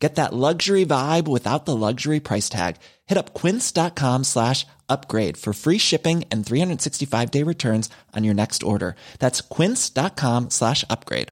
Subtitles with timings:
[0.00, 2.76] Get that luxury vibe without the luxury price tag.
[3.06, 8.62] Hit up quince.com slash upgrade for free shipping and 365 day returns on your next
[8.62, 8.96] order.
[9.18, 11.28] That's quince.com slash upgrade.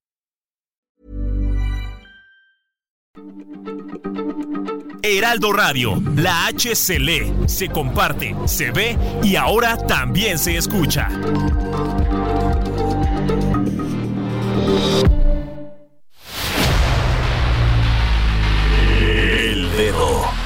[5.02, 11.08] Heraldo Radio, la H se comparte, se ve y ahora también se escucha.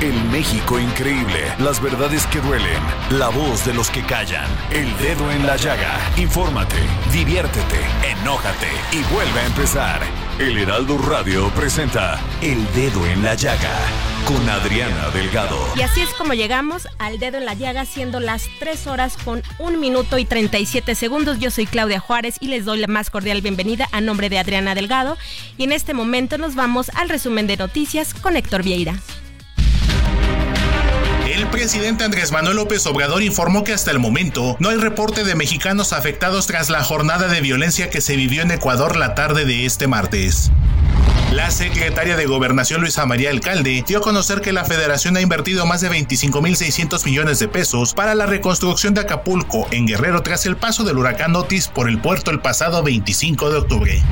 [0.00, 1.52] El México increíble.
[1.58, 2.80] Las verdades que duelen.
[3.10, 4.46] La voz de los que callan.
[4.70, 5.98] El dedo en la llaga.
[6.16, 6.76] Infórmate,
[7.12, 10.00] diviértete, enójate y vuelve a empezar.
[10.38, 13.76] El Heraldo Radio presenta El Dedo en la Llaga
[14.24, 15.58] con Adriana Delgado.
[15.74, 19.42] Y así es como llegamos al dedo en la llaga, siendo las 3 horas con
[19.58, 21.40] 1 minuto y 37 segundos.
[21.40, 24.76] Yo soy Claudia Juárez y les doy la más cordial bienvenida a nombre de Adriana
[24.76, 25.18] Delgado.
[25.56, 28.94] Y en este momento nos vamos al resumen de noticias con Héctor Vieira.
[31.38, 35.36] El presidente Andrés Manuel López Obrador informó que hasta el momento no hay reporte de
[35.36, 39.64] mexicanos afectados tras la jornada de violencia que se vivió en Ecuador la tarde de
[39.64, 40.50] este martes.
[41.32, 45.66] La secretaria de Gobernación Luisa María Alcalde dio a conocer que la federación ha invertido
[45.66, 50.56] más de 25.600 millones de pesos para la reconstrucción de Acapulco en Guerrero tras el
[50.56, 54.02] paso del huracán Otis por el puerto el pasado 25 de octubre.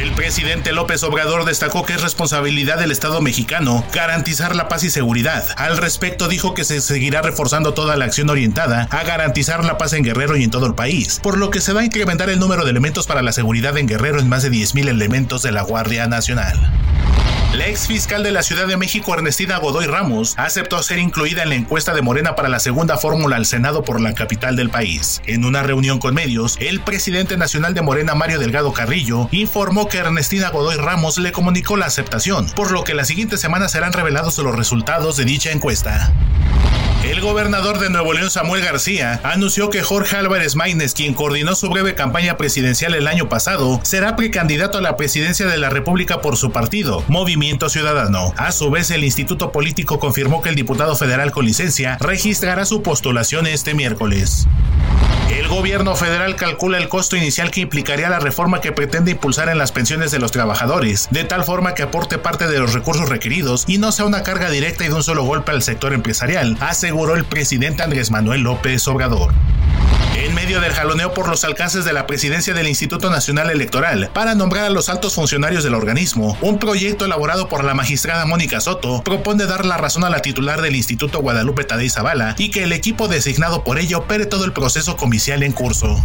[0.00, 4.90] El presidente López Obrador destacó que es responsabilidad del Estado mexicano garantizar la paz y
[4.90, 5.44] seguridad.
[5.56, 9.94] Al respecto dijo que se seguirá reforzando toda la acción orientada a garantizar la paz
[9.94, 12.38] en Guerrero y en todo el país, por lo que se va a incrementar el
[12.38, 15.62] número de elementos para la seguridad en Guerrero en más de 10.000 elementos de la
[15.62, 16.35] Guardia Nacional.
[17.54, 21.48] La ex fiscal de la Ciudad de México, Ernestina Godoy Ramos, aceptó ser incluida en
[21.48, 25.22] la encuesta de Morena para la segunda fórmula al Senado por la capital del país.
[25.24, 29.96] En una reunión con medios, el presidente nacional de Morena, Mario Delgado Carrillo, informó que
[29.96, 34.36] Ernestina Godoy Ramos le comunicó la aceptación, por lo que la siguiente semana serán revelados
[34.36, 36.12] los resultados de dicha encuesta.
[37.06, 41.70] El gobernador de Nuevo León, Samuel García, anunció que Jorge Álvarez Maínez, quien coordinó su
[41.70, 46.36] breve campaña presidencial el año pasado, será precandidato a la presidencia de la República por
[46.36, 48.34] su partido, Movimiento Ciudadano.
[48.36, 52.82] A su vez, el Instituto Político confirmó que el diputado federal con licencia registrará su
[52.82, 54.48] postulación este miércoles.
[55.30, 59.58] El gobierno federal calcula el costo inicial que implicaría la reforma que pretende impulsar en
[59.58, 63.64] las pensiones de los trabajadores, de tal forma que aporte parte de los recursos requeridos
[63.66, 66.95] y no sea una carga directa y de un solo golpe al sector empresarial, aseguró
[66.96, 69.34] el presidente Andrés Manuel López Obrador.
[70.16, 74.34] En medio del jaloneo por los alcances de la presidencia del Instituto Nacional Electoral para
[74.34, 79.02] nombrar a los altos funcionarios del organismo, un proyecto elaborado por la magistrada Mónica Soto
[79.04, 82.72] propone dar la razón a la titular del Instituto Guadalupe Tadei Zavala y que el
[82.72, 86.02] equipo designado por ello opere todo el proceso comicial en curso.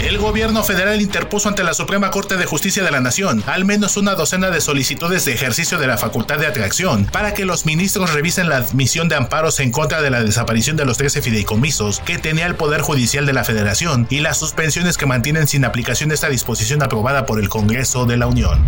[0.00, 3.96] El gobierno federal interpuso ante la Suprema Corte de Justicia de la Nación al menos
[3.96, 8.12] una docena de solicitudes de ejercicio de la facultad de atracción para que los ministros
[8.12, 12.18] revisen la admisión de amparos en contra de la desaparición de los 13 fideicomisos que
[12.18, 16.28] tenía el Poder Judicial de la Federación y las suspensiones que mantienen sin aplicación esta
[16.28, 18.64] disposición aprobada por el Congreso de la Unión.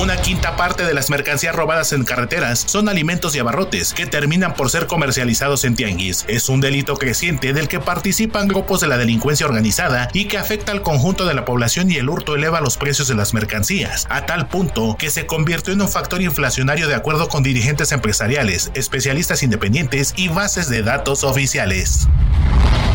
[0.00, 4.54] Una quinta parte de las mercancías robadas en carreteras son alimentos y abarrotes que terminan
[4.54, 6.24] por ser comercializados en tianguis.
[6.26, 10.72] Es un delito creciente del que participan grupos de la delincuencia organizada y que afecta
[10.72, 14.26] al conjunto de la población y el hurto eleva los precios de las mercancías, a
[14.26, 19.42] tal punto que se convirtió en un factor inflacionario de acuerdo con dirigentes empresariales, especialistas
[19.42, 22.08] independientes y bases de datos oficiales.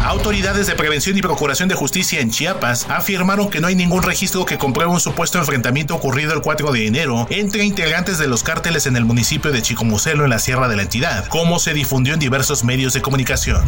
[0.04, 4.46] Autoridades de prevención y procuración de justicia en Chiapas afirmaron que no hay ningún registro
[4.46, 8.88] que compruebe un supuesto enfrentamiento ocurrido el 4 de enero entre integrantes de los cárteles
[8.88, 12.20] en el municipio de Chicomucelo en la sierra de la entidad, como se difundió en
[12.20, 13.64] diversos medios de comunicación.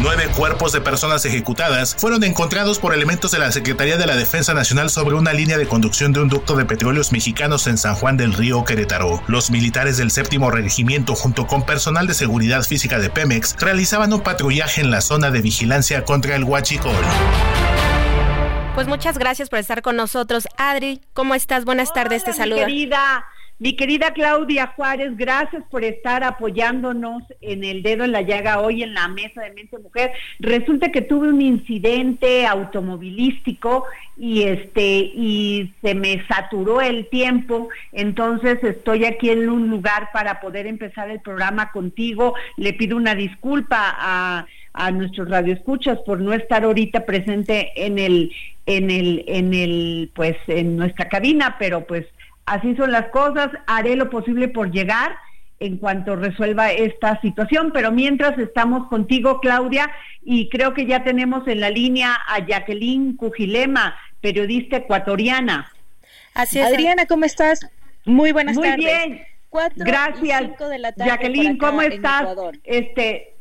[0.00, 4.52] Nueve cuerpos de personas ejecutadas fueron encontrados por elementos de la Secretaría de la Defensa
[4.52, 8.18] Nacional sobre una línea de conducción de un ducto de petróleos mexicanos en San Juan
[8.18, 9.22] del Río, Querétaro.
[9.26, 14.20] Los militares del séptimo regimiento junto con personal de seguridad física de Pemex realizaban un
[14.20, 16.92] patrullaje en la zona de vigilancia contra el huachicol.
[18.74, 20.46] Pues muchas gracias por estar con nosotros.
[20.58, 21.64] Adri, ¿cómo estás?
[21.64, 22.58] Buenas tardes, te saludo.
[22.58, 23.24] Querida,
[23.60, 28.84] Mi querida Claudia Juárez, gracias por estar apoyándonos en el dedo en la llaga hoy
[28.84, 30.12] en la mesa de Mente Mujer.
[30.38, 33.84] Resulta que tuve un incidente automovilístico
[34.16, 40.38] y este y se me saturó el tiempo, entonces estoy aquí en un lugar para
[40.38, 42.34] poder empezar el programa contigo.
[42.56, 44.46] Le pido una disculpa a
[44.78, 48.30] a nuestros radioescuchas por no estar ahorita presente en el
[48.66, 52.06] en el en el pues en nuestra cabina, pero pues
[52.48, 55.16] así son las cosas, haré lo posible por llegar
[55.60, 59.90] en cuanto resuelva esta situación, pero mientras estamos contigo, Claudia,
[60.22, 65.72] y creo que ya tenemos en la línea a Jacqueline Cujilema, periodista ecuatoriana.
[66.34, 66.66] Así es.
[66.66, 67.66] Adriana, ¿cómo estás?
[68.04, 68.76] Muy buenas tardes.
[68.76, 69.22] Muy bien.
[69.76, 70.42] Gracias.
[70.96, 72.28] Jacqueline, ¿cómo estás?
[72.64, 73.34] Este,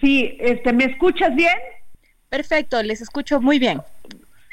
[0.00, 1.56] sí, este, ¿me escuchas bien?
[2.28, 3.80] Perfecto, les escucho muy bien.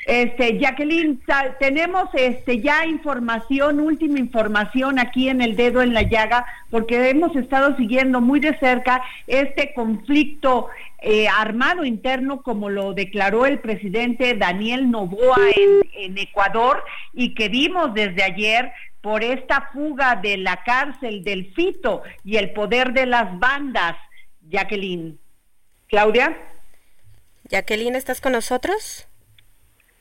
[0.05, 1.21] Este, Jacqueline,
[1.59, 7.35] tenemos este ya información, última información aquí en el dedo en la llaga, porque hemos
[7.35, 10.67] estado siguiendo muy de cerca este conflicto
[10.99, 16.83] eh, armado interno, como lo declaró el presidente Daniel Novoa en, en Ecuador,
[17.13, 18.71] y que vimos desde ayer
[19.01, 23.97] por esta fuga de la cárcel del Fito y el poder de las bandas.
[24.49, 25.19] Jacqueline.
[25.87, 26.37] Claudia.
[27.49, 29.07] Jacqueline, ¿estás con nosotros?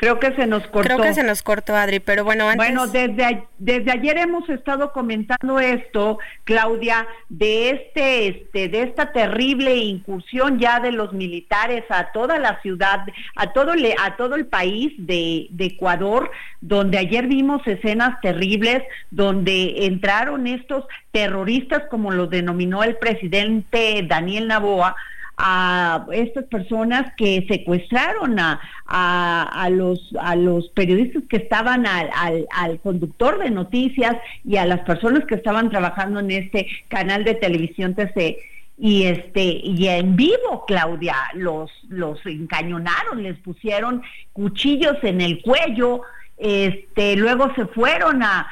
[0.02, 0.96] Creo que se nos cortó.
[0.96, 2.56] Creo que se nos cortó, Adri, pero bueno, antes...
[2.56, 9.76] Bueno, desde, desde ayer hemos estado comentando esto, Claudia, de este, este, de esta terrible
[9.76, 13.06] incursión ya de los militares a toda la ciudad,
[13.36, 18.82] a todo, a todo el país de, de Ecuador, donde ayer vimos escenas terribles,
[19.12, 24.96] donde entraron estos terroristas, como los denominó el presidente Daniel Naboa,
[25.36, 32.10] a estas personas que secuestraron a, a, los, a los periodistas que estaban al,
[32.54, 37.34] al, conductor de noticias y a las personas que estaban trabajando en este canal de
[37.34, 38.36] televisión TC
[38.78, 44.02] y este y en vivo Claudia los los encañonaron les pusieron
[44.32, 46.02] cuchillos en el cuello
[46.38, 48.46] este luego se fueron a,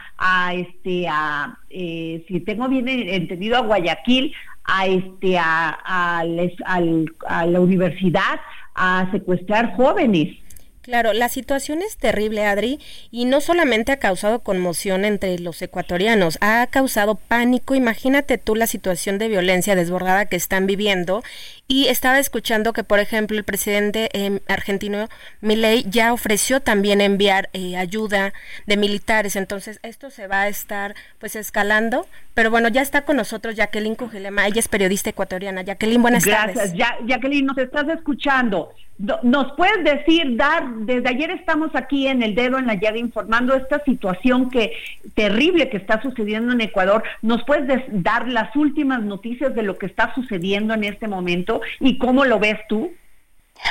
[0.54, 4.32] este a eh, si tengo bien entendido a Guayaquil
[4.70, 8.40] a este a, a la universidad
[8.74, 10.36] a secuestrar jóvenes
[10.82, 12.80] Claro, la situación es terrible, Adri,
[13.10, 17.74] y no solamente ha causado conmoción entre los ecuatorianos, ha causado pánico.
[17.74, 21.22] Imagínate tú la situación de violencia desbordada que están viviendo.
[21.72, 25.08] Y estaba escuchando que, por ejemplo, el presidente em, argentino
[25.40, 28.32] Milei ya ofreció también enviar eh, ayuda
[28.66, 29.36] de militares.
[29.36, 32.08] Entonces, esto se va a estar pues escalando.
[32.34, 35.62] Pero bueno, ya está con nosotros Jacqueline Cujilema, ella es periodista ecuatoriana.
[35.62, 36.74] Jacqueline, buenas tardes.
[36.74, 38.74] Gracias, Jacqueline, nos estás escuchando.
[39.22, 43.54] ¿Nos puedes decir, dar, desde ayer estamos aquí en el dedo en la llaga informando
[43.54, 44.74] esta situación que
[45.14, 47.02] terrible que está sucediendo en Ecuador?
[47.22, 51.98] ¿Nos puedes dar las últimas noticias de lo que está sucediendo en este momento y
[51.98, 52.94] cómo lo ves tú?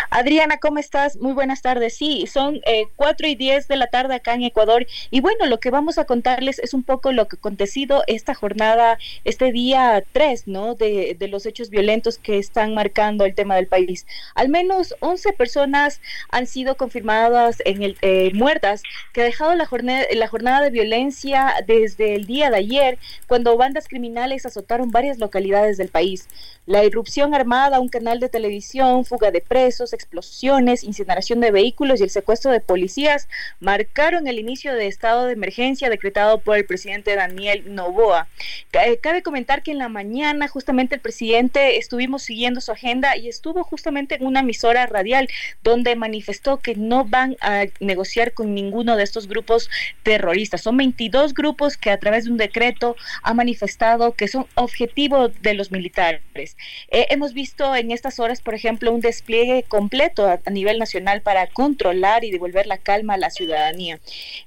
[0.10, 1.18] Adriana, ¿cómo estás?
[1.18, 1.96] Muy buenas tardes.
[1.96, 4.88] Sí, son eh, 4 y 10 de la tarde acá en Ecuador.
[5.12, 8.34] Y bueno, lo que vamos a contarles es un poco lo que ha acontecido esta
[8.34, 10.76] jornada, este día 3, ¿no?
[10.76, 14.06] De, de los hechos violentos que están marcando el tema del país.
[14.36, 18.84] Al menos 11 personas han sido confirmadas en el, eh, muertas,
[19.14, 23.58] que ha dejado la jornada, la jornada de violencia desde el día de ayer, cuando
[23.58, 26.28] bandas criminales azotaron varias localidades del país.
[26.66, 32.04] La irrupción armada, un canal de televisión, fuga de presos, explosiones, incineración de vehículos y
[32.04, 33.28] el secuestro de policías
[33.60, 38.28] marcaron el inicio de estado de emergencia decretado por el presidente Daniel Novoa.
[38.74, 43.30] Eh, cabe comentar que en la mañana justamente el presidente estuvimos siguiendo su agenda y
[43.30, 45.30] estuvo justamente en una emisora radial
[45.64, 49.70] donde manifestó que no van a negociar con ninguno de estos grupos
[50.04, 50.62] terroristas.
[50.62, 55.54] Son 22 grupos que a través de un decreto ha manifestado que son objetivos de
[55.54, 56.58] los militares.
[56.90, 61.48] Eh, hemos visto en estas horas, por ejemplo, un despliegue completo a, nivel nacional para
[61.48, 64.00] controlar y devolver la calma a la ciudadanía.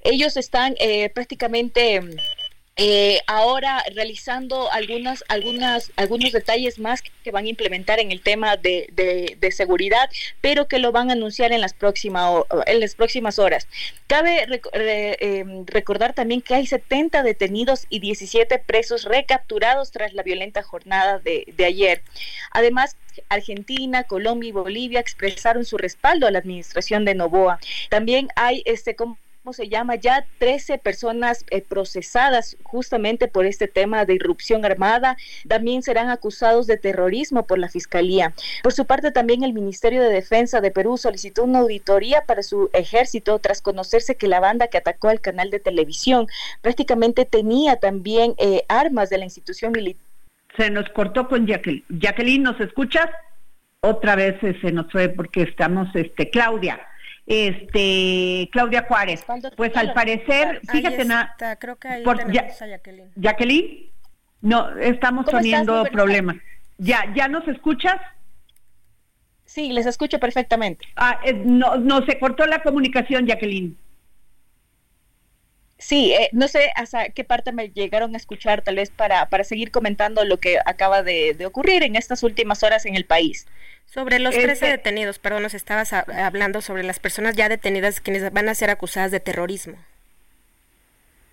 [0.03, 2.01] Ellos están eh, prácticamente
[2.77, 8.57] eh, ahora realizando algunas, algunas, algunos detalles más que van a implementar en el tema
[8.57, 8.89] de,
[9.39, 10.09] de, seguridad,
[10.41, 13.69] pero que lo van a anunciar en las, próximas en las próximas horas.
[14.07, 20.63] Cabe em, recordar también que hay 70 detenidos y 17 presos recapturados tras la violenta
[20.63, 22.03] jornada de, de ayer.
[22.53, 22.97] Además,
[23.29, 27.59] Argentina, Colombia y Bolivia expresaron su respaldo a la administración de Novoa.
[27.91, 28.97] También hay este
[29.43, 35.17] como se llama, ya 13 personas eh, procesadas justamente por este tema de irrupción armada.
[35.49, 38.35] También serán acusados de terrorismo por la Fiscalía.
[38.63, 42.71] Por su parte, también el Ministerio de Defensa de Perú solicitó una auditoría para su
[42.73, 46.29] ejército tras conocerse que la banda que atacó al canal de televisión
[46.61, 50.07] prácticamente tenía también eh, armas de la institución militar.
[50.57, 51.85] Se nos cortó con Jacqueline.
[51.89, 53.09] Jacqueline, ¿nos escuchas?
[53.81, 56.79] Otra vez eh, se nos fue porque estamos, este, Claudia
[57.27, 59.25] este Claudia Juárez.
[59.57, 61.37] Pues al parecer, fíjate nada.
[61.59, 63.11] Creo que ahí tenemos a Jacqueline.
[63.17, 63.91] Jacqueline,
[64.41, 66.37] no, estamos teniendo problemas.
[66.79, 68.01] ¿Ya, ¿Ya nos escuchas?
[69.45, 70.87] Sí, les escucho perfectamente.
[70.97, 73.77] Ah, eh, no, no, se cortó la comunicación, Jacqueline.
[75.83, 79.43] Sí, eh, no sé hasta qué parte me llegaron a escuchar, tal vez para, para
[79.43, 83.49] seguir comentando lo que acaba de, ocurrir en estas últimas horas en el país.
[83.87, 88.33] Sobre los 13 este detenidos, perdón, nos estabas hablando sobre las personas ya detenidas quienes
[88.33, 89.77] van a ser acusadas de terrorismo.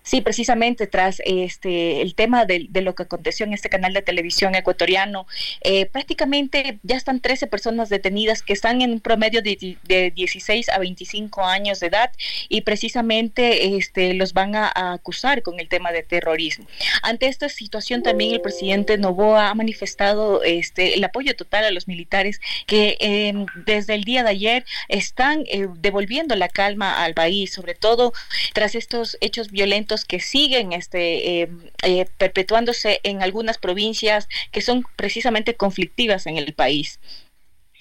[0.02, 4.54] Sí, precisamente tras este el tema de, lo que aconteció en este canal de televisión
[4.54, 5.26] ecuatoriano,
[5.60, 10.70] eh, prácticamente ya están 13 personas detenidas que están en un promedio de, de 16
[10.70, 12.10] a 25 años de edad
[12.48, 16.66] y precisamente este los van a, acusar con el tema de terrorismo.
[17.02, 21.86] Ante esta situación también el presidente Novoa ha manifestado este el apoyo total a los
[21.88, 27.52] militares que em, desde el día de ayer están eh, devolviendo la calma al país,
[27.52, 28.12] sobre todo
[28.54, 31.50] tras estos hechos violentos que siguen este, eh,
[31.82, 37.00] eh, perpetuándose en algunas provincias que son precisamente conflictivas en el país.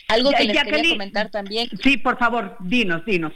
[0.07, 1.69] Algo que les quería comentar también.
[1.83, 3.33] Sí, por favor, dinos, dinos.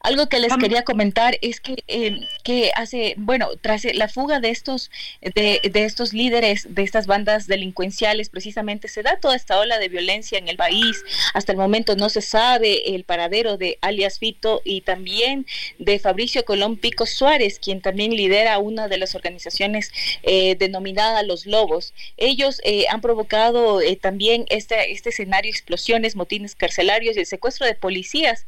[0.00, 4.50] Algo que les quería comentar es que, eh, que hace, bueno, tras la fuga de
[4.50, 9.78] estos, de, de, estos líderes, de estas bandas delincuenciales, precisamente se da toda esta ola
[9.78, 11.02] de violencia en el país.
[11.34, 15.46] Hasta el momento no se sabe el paradero de alias Vito y también
[15.78, 21.46] de Fabricio Colón Pico Suárez, quien también lidera una de las organizaciones eh, denominada Los
[21.46, 21.92] Lobos.
[22.16, 27.74] Ellos eh, han provocado también este, este escenario, explosiones, motines carcelarios y el secuestro de
[27.74, 28.46] policías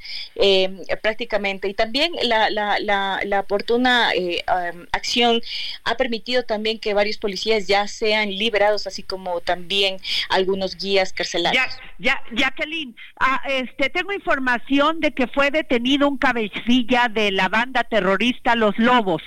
[1.00, 1.21] prácticamente
[1.68, 2.78] y también la, la,
[3.24, 4.44] la, oportuna eh,
[4.92, 5.40] acción
[5.84, 9.96] ha permitido también que varios policías ya sean liberados, así como también
[10.28, 11.64] algunos guías carcelarios.
[11.98, 17.48] Ya, ya, Jacqueline, ah, este, tengo información de que fue detenido un cabecilla de la
[17.48, 19.22] banda terrorista Los Lobos.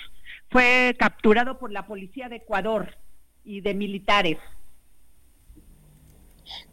[0.50, 2.96] Fue capturado por la policía de Ecuador
[3.44, 4.38] y de militares.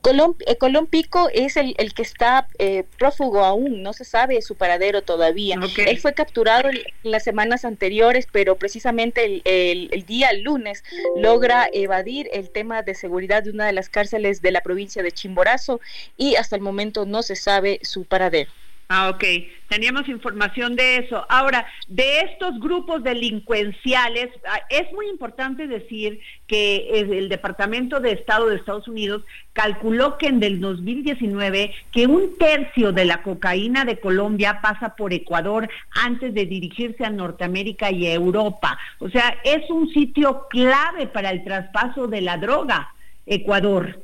[0.01, 4.43] Colón, eh, Colón Pico es el, el que está eh, prófugo aún, no se sabe
[4.43, 5.59] su paradero todavía.
[5.87, 10.85] Él fue capturado en, las semanas anteriores, pero precisamente el, el, el, día lunes
[11.17, 15.13] logra evadir el tema de seguridad de una de las cárceles de la provincia de
[15.13, 15.81] Chimborazo
[16.17, 18.51] y hasta el momento no se sabe su paradero.
[18.89, 19.25] Ah, ok.
[19.69, 21.25] Teníamos información de eso.
[21.31, 28.49] Ahora, de estos grupos delincuenciales, ah, es muy importante decir que el Departamento de Estado
[28.49, 29.23] de Estados Unidos
[29.55, 35.15] calculó que en el 2019 que un tercio de la cocaína de Colombia pasa por
[35.15, 38.79] Ecuador antes de dirigirse a Norteamérica y Europa.
[38.99, 42.93] O sea, es un sitio clave para el traspaso de la droga,
[43.25, 44.03] Ecuador.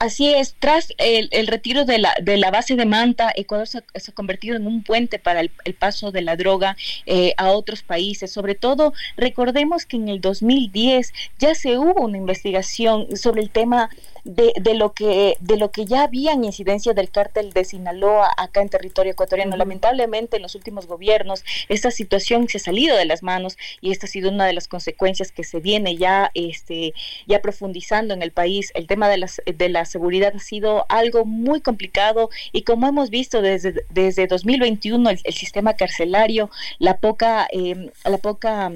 [0.00, 4.12] Así es, tras el, retiro de la, de la base de Manta, Ecuador se, ha
[4.14, 6.76] convertido en un puente para el, paso de la droga
[7.06, 8.30] eh, a otros países.
[8.30, 13.90] Sobre todo, recordemos que en el 2010 ya se hubo una investigación sobre el tema
[14.28, 18.30] de, de, lo que de lo que ya había en incidencia del cártel de Sinaloa
[18.36, 19.56] acá en territorio ecuatoriano.
[19.56, 24.04] Lamentablemente en los últimos gobiernos esta situación se ha salido de las manos y esta
[24.04, 26.92] ha sido una de las consecuencias que se viene ya este
[27.26, 28.70] ya profundizando en el país.
[28.74, 33.08] El tema de las de la seguridad ha sido algo muy complicado y como hemos
[33.08, 38.72] visto desde desde 2021 el, sistema carcelario, la poca eh, la poca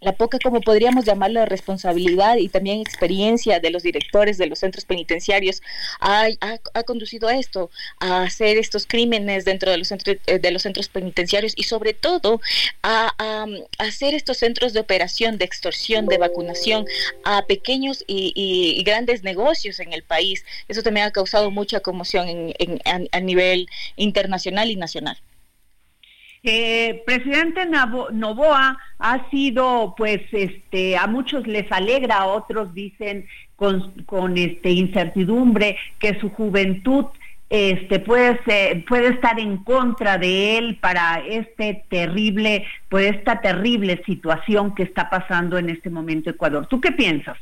[0.00, 4.86] la poca, como podríamos llamarlo, responsabilidad y también experiencia de los directores de los centros
[4.86, 5.62] penitenciarios
[6.00, 10.50] ha, ha, conducido a esto, a hacer estos crímenes dentro de los centros, eh, de
[10.50, 12.40] los centros penitenciarios y sobre todo
[12.82, 13.14] a,
[13.78, 16.86] hacer estos centros de operación, de extorsión, de vacunación
[17.24, 20.44] a pequeños y, grandes negocios en el país.
[20.68, 22.80] Eso también ha causado mucha conmoción en,
[23.12, 25.18] a nivel internacional y nacional.
[26.42, 33.92] Eh, presidente Novoa ha sido, pues, este, a muchos les alegra, a otros dicen con,
[34.06, 37.06] con este incertidumbre que su juventud
[37.50, 44.72] este puede puede estar en contra de él para este terrible, pues esta terrible situación
[44.74, 46.66] que está pasando en este momento Ecuador.
[46.66, 47.36] ¿Tú qué piensas?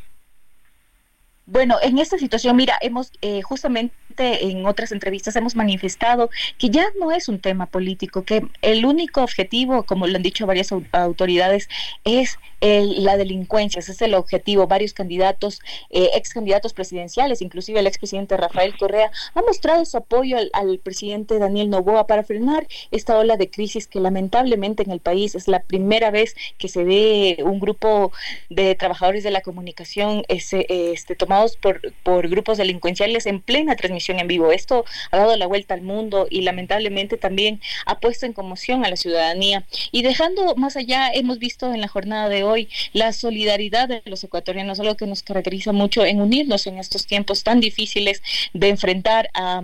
[1.50, 6.28] Bueno, en esta situación, mira, hemos eh, justamente en otras entrevistas hemos manifestado
[6.58, 10.46] que ya no es un tema político, que el único objetivo, como lo han dicho
[10.46, 11.70] varias autoridades,
[12.04, 14.66] es la delincuencia, ese es el objetivo.
[14.66, 20.36] Varios candidatos, eh, ex candidatos presidenciales, inclusive el expresidente Rafael Correa, ha mostrado su apoyo
[20.52, 25.34] al, presidente Daniel Novoa para frenar esta ola de crisis que lamentablemente en el país
[25.34, 28.12] es la primera vez que se ve un grupo
[28.50, 31.14] de trabajadores de la comunicación este, este
[31.60, 34.52] por, por grupos delincuenciales en plena transmisión en vivo.
[34.52, 38.90] Esto ha dado la vuelta al mundo y lamentablemente también ha puesto en conmoción a
[38.90, 39.64] la ciudadanía.
[39.92, 44.24] Y dejando más allá, hemos visto en la jornada de hoy la solidaridad de los
[44.24, 49.30] ecuatorianos, algo que nos caracteriza mucho en unirnos en estos tiempos tan difíciles de enfrentar
[49.34, 49.62] a,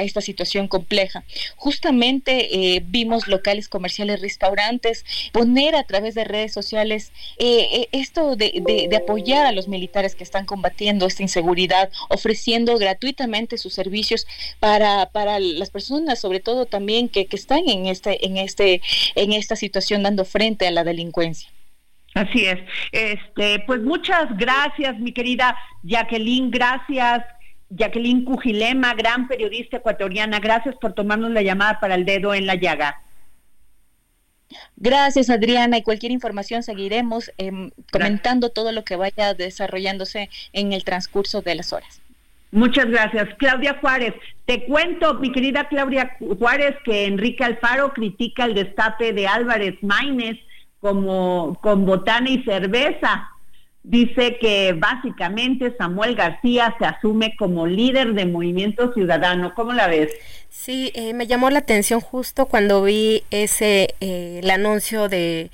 [0.00, 1.24] esta situación compleja.
[1.56, 8.36] Justamente eh, vimos locales comerciales, restaurantes, poner a través de redes sociales eh, eh, esto
[8.36, 14.26] de, de, apoyar a los militares que están combatiendo esta inseguridad, ofreciendo gratuitamente sus servicios
[14.60, 18.80] para, para las personas, sobre todo también que, que están en este, en este,
[19.14, 21.48] en esta situación dando frente a la delincuencia.
[22.14, 22.58] Así es.
[22.90, 27.24] Este, pues muchas gracias, mi querida Jacqueline, gracias.
[27.70, 32.54] Jacqueline Cujilema, gran periodista ecuatoriana, gracias por tomarnos la llamada para el dedo en la
[32.54, 33.02] llaga.
[34.76, 35.76] Gracias, Adriana.
[35.76, 41.54] Y cualquier información seguiremos em, comentando todo lo que vaya desarrollándose en el transcurso de
[41.54, 42.00] las horas.
[42.50, 43.28] Muchas gracias.
[43.36, 44.14] Claudia Juárez,
[44.46, 50.38] te cuento, mi querida Claudia Juárez, que Enrique Alfaro critica el destape de Álvarez Maínez
[50.80, 53.28] como con botana y cerveza.
[53.82, 59.54] Dice que básicamente Samuel García se asume como líder de Movimiento Ciudadano.
[59.54, 60.12] ¿Cómo la ves?
[60.50, 65.50] Sí, eh, me llamó la atención justo cuando vi ese eh, el anuncio de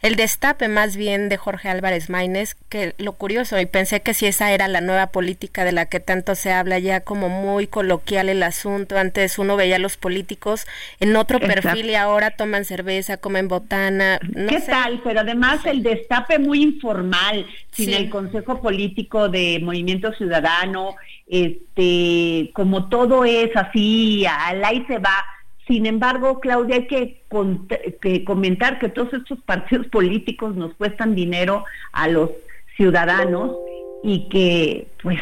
[0.00, 4.26] el destape más bien de Jorge Álvarez Maínez, que lo curioso, y pensé que si
[4.26, 8.28] esa era la nueva política de la que tanto se habla, ya como muy coloquial
[8.28, 10.66] el asunto, antes uno veía a los políticos
[11.00, 14.20] en otro perfil y ahora toman cerveza, comen botana.
[14.48, 15.00] ¿Qué tal?
[15.02, 20.94] Pero además el destape muy informal, sin el Consejo Político de Movimiento Ciudadano,
[21.26, 25.24] este, como todo es así, al ahí se va
[25.68, 32.08] sin embargo, Claudia, hay que, comentar que todos estos partidos políticos nos cuestan dinero a
[32.08, 32.30] los
[32.76, 33.58] ciudadanos
[34.02, 35.20] y que pues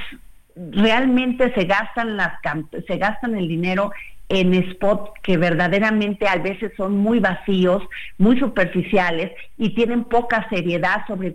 [0.55, 2.39] realmente se gastan las
[3.35, 3.91] el dinero
[4.29, 7.83] en spot que verdaderamente a veces son muy vacíos,
[8.19, 11.31] muy superficiales y tienen poca seriedad, sobre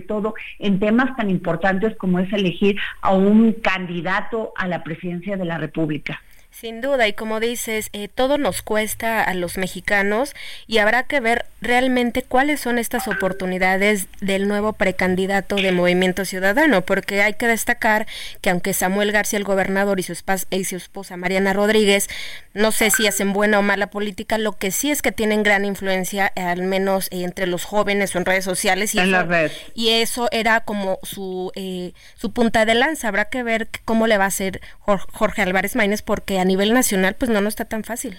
[0.00, 5.44] todo en temas tan importantes como es elegir a un candidato a la presidencia de
[5.44, 6.20] la República.
[6.60, 10.36] Sin duda, y como dices, eh, todo nos cuesta a los mexicanos
[10.68, 16.82] y habrá que ver realmente cuáles son estas oportunidades del nuevo precandidato de Movimiento Ciudadano,
[16.82, 18.06] porque hay que destacar
[18.40, 20.14] que aunque Samuel García, el gobernador, y su,
[20.50, 22.08] y su esposa Mariana Rodríguez,
[22.54, 25.64] no sé si hacen buena o mala política, lo que sí es que tienen gran
[25.64, 28.94] influencia, al menos entre los jóvenes o en redes sociales.
[28.94, 29.52] Y en eso, red.
[29.74, 33.08] Y eso era como su, eh, su punta de lanza.
[33.08, 37.16] Habrá que ver cómo le va a hacer Jorge Álvarez Maínez, porque a nivel nacional
[37.18, 38.18] pues no no está tan fácil.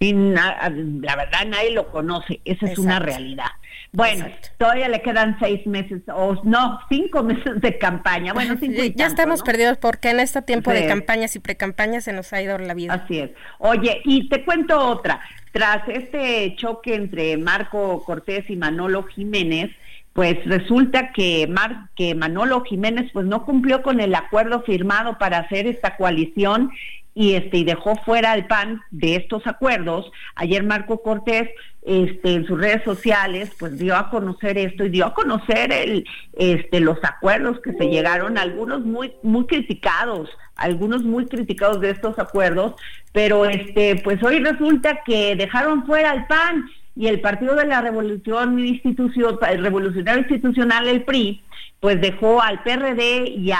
[0.00, 3.50] Y la verdad nadie lo conoce, esa es una realidad.
[3.92, 4.26] Bueno,
[4.58, 8.32] todavía le quedan seis meses, o no, cinco meses de campaña.
[8.32, 12.32] Bueno, cinco Ya estamos perdidos porque en este tiempo de campañas y precampañas se nos
[12.32, 12.94] ha ido la vida.
[12.94, 13.30] Así es.
[13.58, 15.20] Oye, y te cuento otra.
[15.52, 19.70] Tras este choque entre Marco Cortés y Manolo Jiménez,
[20.12, 25.38] pues resulta que, Mar, que Manolo Jiménez pues no cumplió con el acuerdo firmado para
[25.38, 26.70] hacer esta coalición
[27.18, 30.08] y este y dejó fuera al PAN de estos acuerdos.
[30.36, 31.48] Ayer Marco Cortés
[31.82, 36.06] este en sus redes sociales pues dio a conocer esto y dio a conocer el
[36.34, 42.16] este los acuerdos que se llegaron, algunos muy muy criticados, algunos muy criticados de estos
[42.20, 42.74] acuerdos,
[43.12, 47.80] pero este pues hoy resulta que dejaron fuera al PAN y el Partido de la
[47.80, 51.42] Revolución Institución, el Revolucionario Institucional, el PRI,
[51.80, 53.58] pues dejó al PRD y a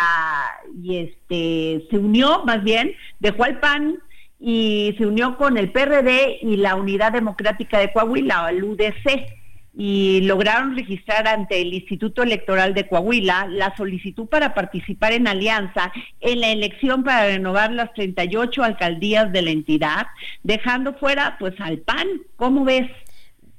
[0.82, 3.98] y este se unió más bien, dejó al PAN
[4.40, 9.38] y se unió con el PRD y la Unidad Democrática de Coahuila, el UDC,
[9.76, 15.92] y lograron registrar ante el Instituto Electoral de Coahuila la solicitud para participar en alianza
[16.20, 20.06] en la elección para renovar las 38 alcaldías de la entidad,
[20.42, 22.08] dejando fuera pues al PAN.
[22.36, 22.90] ¿Cómo ves?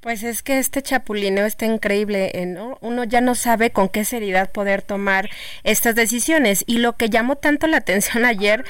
[0.00, 2.46] Pues es que este chapulineo está increíble, ¿eh?
[2.46, 2.78] ¿no?
[2.80, 5.28] Uno ya no sabe con qué seriedad poder tomar
[5.62, 6.64] estas decisiones.
[6.66, 8.64] Y lo que llamó tanto la atención ayer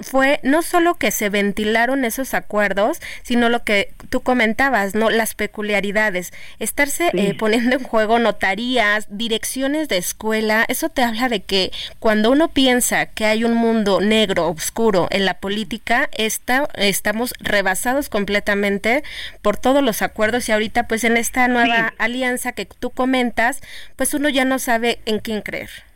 [0.00, 5.10] fue no solo que se ventilaron esos acuerdos, sino lo que tú comentabas, ¿no?
[5.10, 11.42] Las peculiaridades, estarse eh, poniendo en juego notarías, direcciones de escuela, eso te habla de
[11.42, 17.34] que cuando uno piensa que hay un mundo negro, oscuro en la política, está, estamos
[17.40, 19.02] rebasados completamente
[19.42, 23.60] por todos los acuerdos y ahorita pues en esta nueva alianza que tú comentas,
[23.96, 25.91] pues uno ya no sabe en quién creer.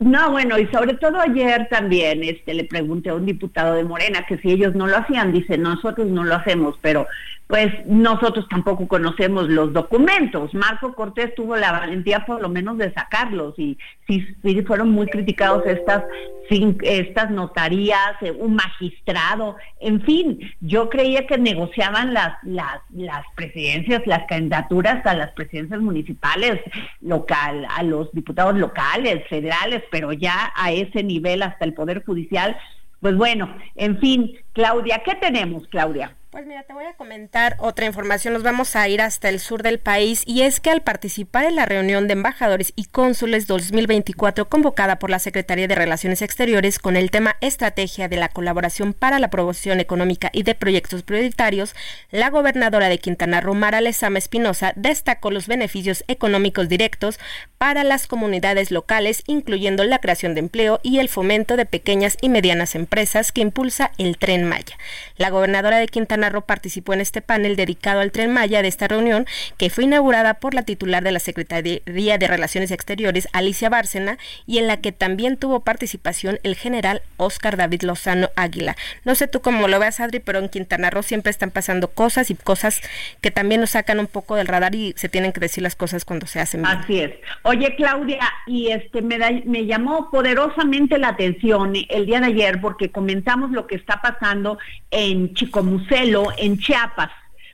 [0.00, 4.24] No, bueno, y sobre todo ayer también este, le pregunté a un diputado de Morena
[4.26, 7.06] que si ellos no lo hacían, dice, nosotros no lo hacemos, pero
[7.50, 10.54] pues nosotros tampoco conocemos los documentos.
[10.54, 14.24] Marco Cortés tuvo la valentía por lo menos de sacarlos y sí,
[14.64, 16.04] fueron muy criticados estas,
[16.48, 24.06] estas notarías, eh, un magistrado, en fin, yo creía que negociaban las, las, las presidencias,
[24.06, 26.60] las candidaturas a las presidencias municipales,
[27.00, 32.56] local, a los diputados locales, federales, pero ya a ese nivel hasta el Poder Judicial.
[33.00, 36.14] Pues bueno, en fin, Claudia, ¿qué tenemos, Claudia?
[36.30, 38.34] Pues mira, te voy a comentar otra información.
[38.34, 41.56] Nos vamos a ir hasta el sur del país y es que al participar en
[41.56, 46.94] la reunión de embajadores y cónsules 2024 convocada por la Secretaría de Relaciones Exteriores con
[46.94, 51.74] el tema Estrategia de la Colaboración para la Promoción Económica y de Proyectos Prioritarios,
[52.12, 57.18] la gobernadora de Quintana Roo, Mara Lezama Espinosa, destacó los beneficios económicos directos
[57.58, 62.28] para las comunidades locales, incluyendo la creación de empleo y el fomento de pequeñas y
[62.28, 64.78] medianas empresas que impulsa el Tren Maya.
[65.16, 68.88] La gobernadora de Quintana Narro participó en este panel dedicado al Tren Maya de esta
[68.88, 74.18] reunión, que fue inaugurada por la titular de la Secretaría de Relaciones Exteriores, Alicia Bárcena,
[74.46, 78.76] y en la que también tuvo participación el general Oscar David Lozano Águila.
[79.04, 82.30] No sé tú cómo lo veas, Adri, pero en Quintana Roo siempre están pasando cosas
[82.30, 82.80] y cosas
[83.20, 86.04] que también nos sacan un poco del radar y se tienen que decir las cosas
[86.04, 86.64] cuando se hacen.
[86.66, 87.12] Así es.
[87.42, 92.90] Oye, Claudia, y este me, me llamó poderosamente la atención el día de ayer porque
[92.90, 94.58] comentamos lo que está pasando
[94.90, 97.10] en Chicomusel en Chiapas,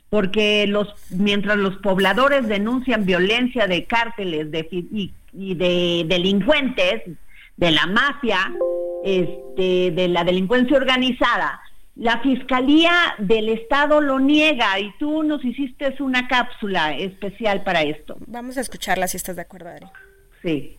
[0.09, 5.11] porque los mientras los pobladores denuncian violencia de cárteles de, y,
[5.55, 7.03] de delincuentes,
[7.57, 8.51] de la mafia,
[9.03, 11.59] este, de la delincuencia organizada,
[11.95, 18.17] la Fiscalía del Estado lo niega y tú nos hiciste una cápsula especial para esto.
[18.27, 19.87] Vamos a escucharla si estás de acuerdo, Adri.
[20.43, 20.76] Sí.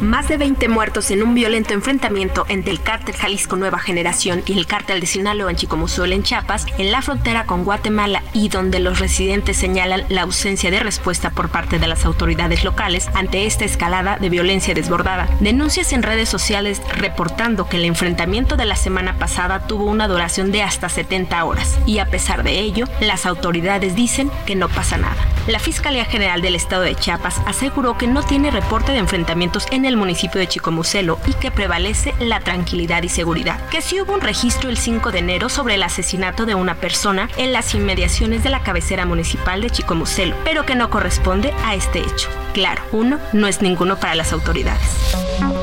[0.00, 4.56] Más de 20 muertos en un violento enfrentamiento entre el cártel Jalisco Nueva Generación y
[4.56, 8.80] el cártel de Sinaloa en Chicomuzuel en Chiapas, en la frontera con Guatemala y donde
[8.80, 13.66] los residentes señalan la ausencia de respuesta por parte de las autoridades locales ante esta
[13.66, 15.28] escalada de violencia desbordada.
[15.40, 20.50] Denuncias en redes sociales reportando que el enfrentamiento de la semana pasada tuvo una duración
[20.50, 24.96] de hasta 70 horas y a pesar de ello, las autoridades dicen que no pasa
[24.96, 25.30] nada.
[25.46, 29.84] La Fiscalía General del Estado de Chiapas aseguró que no tiene reporte de enfrentamientos en
[29.84, 33.60] el el municipio de Chicomucelo y que prevalece la tranquilidad y seguridad.
[33.68, 37.28] Que sí hubo un registro el 5 de enero sobre el asesinato de una persona
[37.36, 42.00] en las inmediaciones de la cabecera municipal de Chicomucelo, pero que no corresponde a este
[42.00, 42.30] hecho.
[42.52, 44.88] Claro, uno no es ninguno para las autoridades.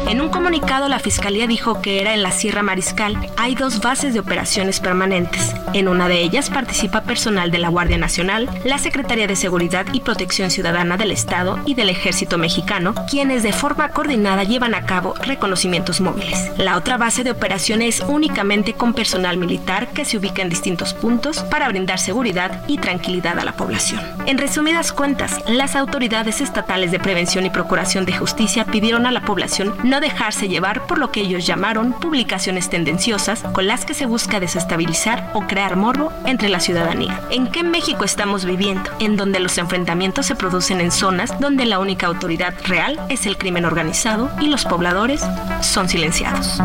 [0.10, 3.18] En un comunicado, la Fiscalía dijo que era en la Sierra Mariscal.
[3.36, 5.54] Hay dos bases de operaciones permanentes.
[5.74, 10.00] En una de ellas participa personal de la Guardia Nacional, la Secretaría de Seguridad y
[10.00, 15.14] Protección Ciudadana del Estado y del Ejército Mexicano, quienes de forma coordinada llevan a cabo
[15.22, 16.52] reconocimientos móviles.
[16.58, 21.40] La otra base de operaciones únicamente con personal militar que se ubica en distintos puntos
[21.44, 24.00] para brindar seguridad y tranquilidad a la población.
[24.26, 29.22] En resumidas cuentas, las autoridades estatales de prevención y procuración de justicia pidieron a la
[29.22, 34.06] población no dejarse llevar por lo que ellos llamaron publicaciones tendenciosas con las que se
[34.06, 37.20] busca desestabilizar o crear morbo entre la ciudadanía.
[37.32, 38.92] ¿En qué México estamos viviendo?
[39.00, 43.38] En donde los enfrentamientos se producen en zonas donde la única autoridad real es el
[43.38, 45.26] crimen organizado y los pobladores
[45.62, 46.62] son silenciados.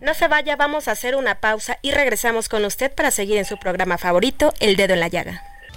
[0.00, 3.44] No se vaya, vamos a hacer una pausa y regresamos con usted para seguir en
[3.44, 5.42] su programa favorito, El Dedo en la Llaga.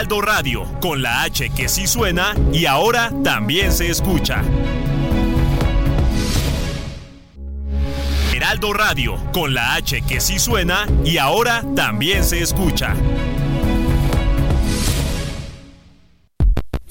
[0.00, 4.42] Heraldo Radio, con la H que sí suena y ahora también se escucha.
[8.32, 12.94] Heraldo Radio, con la H que sí suena y ahora también se escucha.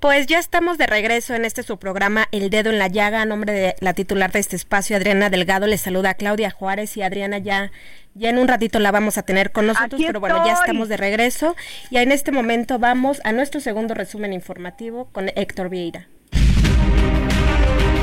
[0.00, 3.20] Pues ya estamos de regreso en este su programa El Dedo en la Llaga.
[3.20, 7.02] A nombre de la titular de este espacio, Adriana Delgado, les saluda Claudia Juárez y
[7.02, 7.70] Adriana ya,
[8.14, 10.96] ya en un ratito la vamos a tener con nosotros, pero bueno, ya estamos de
[10.96, 11.54] regreso
[11.90, 16.08] y en este momento vamos a nuestro segundo resumen informativo con Héctor Vieira.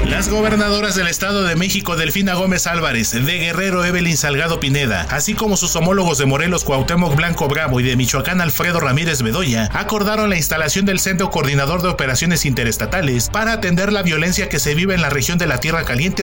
[0.10, 5.34] Las gobernadoras del Estado de México, Delfina Gómez Álvarez, de Guerrero, Evelyn Salgado Pineda, así
[5.34, 10.30] como sus homólogos de Morelos, Cuauhtémoc Blanco Bravo y de Michoacán, Alfredo Ramírez Bedoya, acordaron
[10.30, 14.96] la instalación del Centro Coordinador de Operaciones Interestatales para atender la violencia que se vive
[14.96, 16.22] en la región de la Tierra Caliente.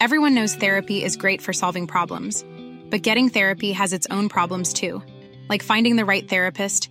[0.00, 2.44] Everyone knows therapy is great for solving problems,
[2.90, 5.02] but getting therapy has its own problems too,
[5.48, 6.90] like finding the right therapist,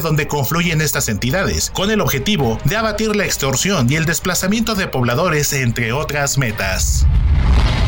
[0.00, 4.88] donde confluyen estas entidades, con el objetivo de abatir la extorsión y el desplazamiento de
[4.88, 7.06] pobladores, entre otras metas.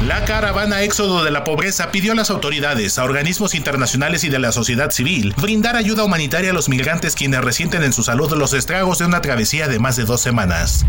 [0.07, 4.39] La caravana Éxodo de la Pobreza pidió a las autoridades, a organismos internacionales y de
[4.39, 8.53] la sociedad civil brindar ayuda humanitaria a los migrantes quienes resienten en su salud los
[8.53, 10.85] estragos de una travesía de más de dos semanas.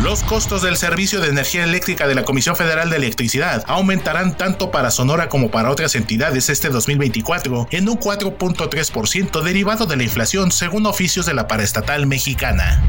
[0.00, 4.70] Los costos del servicio de energía eléctrica de la Comisión Federal de Electricidad aumentarán tanto
[4.70, 10.52] para Sonora como para otras entidades este 2024 en un 4.3% derivado de la inflación
[10.52, 12.80] según oficios de la paraestatal mexicana.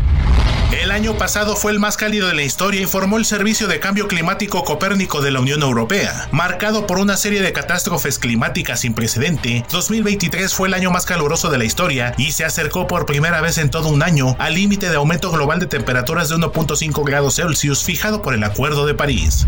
[0.80, 4.08] El año pasado fue el más cálido de la historia, informó el Servicio de Cambio
[4.08, 6.28] Climático Copérnico de la Unión Europea.
[6.32, 11.50] Marcado por una serie de catástrofes climáticas sin precedente, 2023 fue el año más caluroso
[11.50, 14.90] de la historia y se acercó por primera vez en todo un año al límite
[14.90, 19.48] de aumento global de temperaturas de 1.5 grados Celsius fijado por el Acuerdo de París.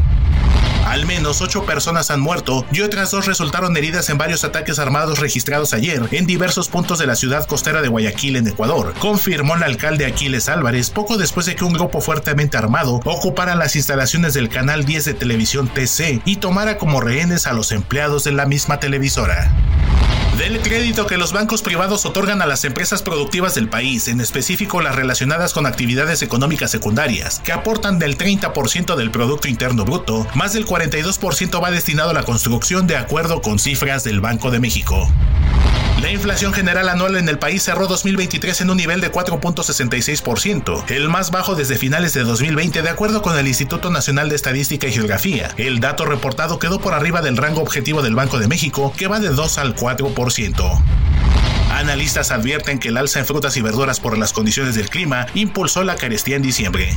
[0.85, 5.19] Al menos ocho personas han muerto y otras dos resultaron heridas en varios ataques armados
[5.19, 9.63] registrados ayer en diversos puntos de la ciudad costera de Guayaquil, en Ecuador, confirmó el
[9.63, 14.49] alcalde Aquiles Álvarez poco después de que un grupo fuertemente armado ocupara las instalaciones del
[14.49, 18.79] canal 10 de televisión TC y tomara como rehenes a los empleados de la misma
[18.79, 19.51] televisora.
[20.37, 24.81] Del crédito que los bancos privados otorgan a las empresas productivas del país, en específico
[24.81, 30.53] las relacionadas con actividades económicas secundarias, que aportan del 30% del Producto Interno Bruto, más
[30.53, 35.07] del 42% va destinado a la construcción de acuerdo con cifras del Banco de México.
[36.01, 41.07] La inflación general anual en el país cerró 2023 en un nivel de 4.66%, el
[41.07, 44.91] más bajo desde finales de 2020 de acuerdo con el Instituto Nacional de Estadística y
[44.91, 45.51] Geografía.
[45.55, 49.21] El dato reportado quedó por arriba del rango objetivo del Banco de México, que va
[49.21, 50.81] de 2 al 4%.
[51.71, 55.83] Analistas advierten que el alza en frutas y verduras por las condiciones del clima impulsó
[55.83, 56.95] la carestía en diciembre.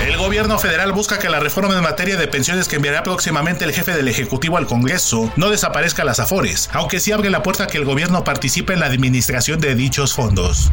[0.00, 3.72] El gobierno federal busca que la reforma en materia de pensiones que enviará próximamente el
[3.72, 7.66] jefe del Ejecutivo al Congreso no desaparezca las afores, aunque sí abre la puerta a
[7.66, 10.70] que el gobierno participe en la administración de dichos fondos.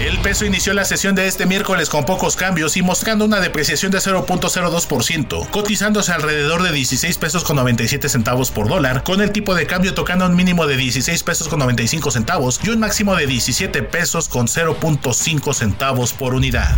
[0.00, 3.92] El peso inició la sesión de este miércoles con pocos cambios y mostrando una depreciación
[3.92, 9.54] de 0.02%, cotizándose alrededor de 16 pesos con 97 centavos por dólar, con el tipo
[9.54, 13.26] de cambio tocando un mínimo de 16 pesos con 95 centavos y un máximo de
[13.26, 16.74] 17 pesos con 0.5 centavos por unidad.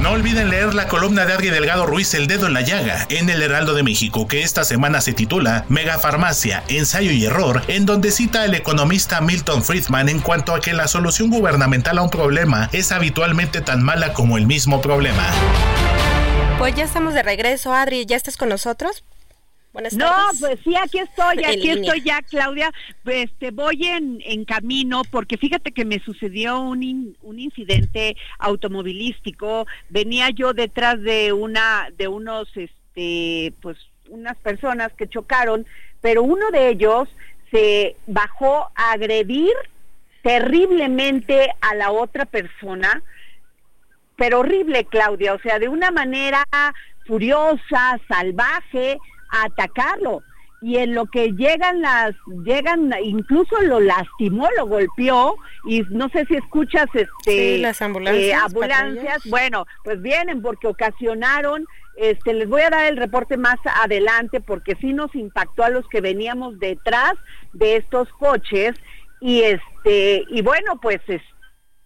[0.00, 3.30] No olviden leer la columna de Adri Delgado Ruiz El Dedo en la Llaga en
[3.30, 8.10] el Heraldo de México, que esta semana se titula Megafarmacia, ensayo y error, en donde
[8.10, 12.31] cita el economista Milton Friedman en cuanto a que la solución gubernamental a un problema
[12.72, 15.28] es habitualmente tan mala como el mismo problema.
[16.58, 19.04] Pues ya estamos de regreso, Adri, ¿ya estás con nosotros?
[19.74, 22.70] Buenas no, pues sí, aquí estoy, aquí estoy ya, Claudia.
[23.04, 29.66] Este, voy en, en camino porque fíjate que me sucedió un, un incidente automovilístico.
[29.90, 33.76] Venía yo detrás de una, de unos, este, pues,
[34.08, 35.66] unas personas que chocaron,
[36.00, 37.08] pero uno de ellos
[37.50, 39.52] se bajó a agredir
[40.22, 43.02] terriblemente a la otra persona,
[44.16, 46.44] pero horrible, Claudia, o sea, de una manera
[47.06, 48.98] furiosa, salvaje,
[49.30, 50.22] a atacarlo.
[50.60, 55.34] Y en lo que llegan las, llegan, incluso lo lastimó, lo golpeó,
[55.66, 59.22] y no sé si escuchas este las ambulancias, eh, ambulancias.
[59.28, 64.76] bueno, pues vienen porque ocasionaron este, les voy a dar el reporte más adelante porque
[64.80, 67.14] sí nos impactó a los que veníamos detrás
[67.52, 68.72] de estos coches
[69.22, 71.00] y este y bueno pues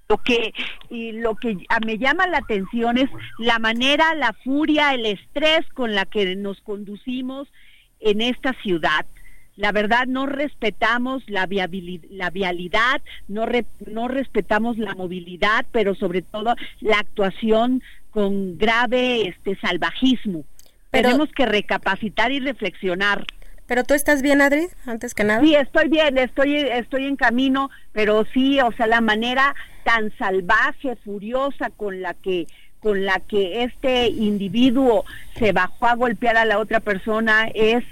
[0.09, 0.53] lo que
[0.89, 5.95] y lo que me llama la atención es la manera, la furia, el estrés con
[5.95, 7.49] la que nos conducimos
[8.01, 9.07] en esta ciudad.
[9.57, 11.49] La verdad no respetamos la,
[12.11, 13.47] la vialidad, no,
[13.87, 20.45] no respetamos la movilidad, pero sobre todo la actuación con grave este salvajismo.
[20.91, 23.25] Tenemos que recapacitar y reflexionar.
[23.67, 25.41] Pero tú estás bien, Adri, antes que nada.
[25.41, 30.97] Sí, estoy bien, estoy, estoy en camino, pero sí, o sea, la manera tan salvaje,
[30.97, 32.47] furiosa con la que
[32.81, 35.05] con la que este individuo
[35.37, 37.83] se bajó a golpear a la otra persona es,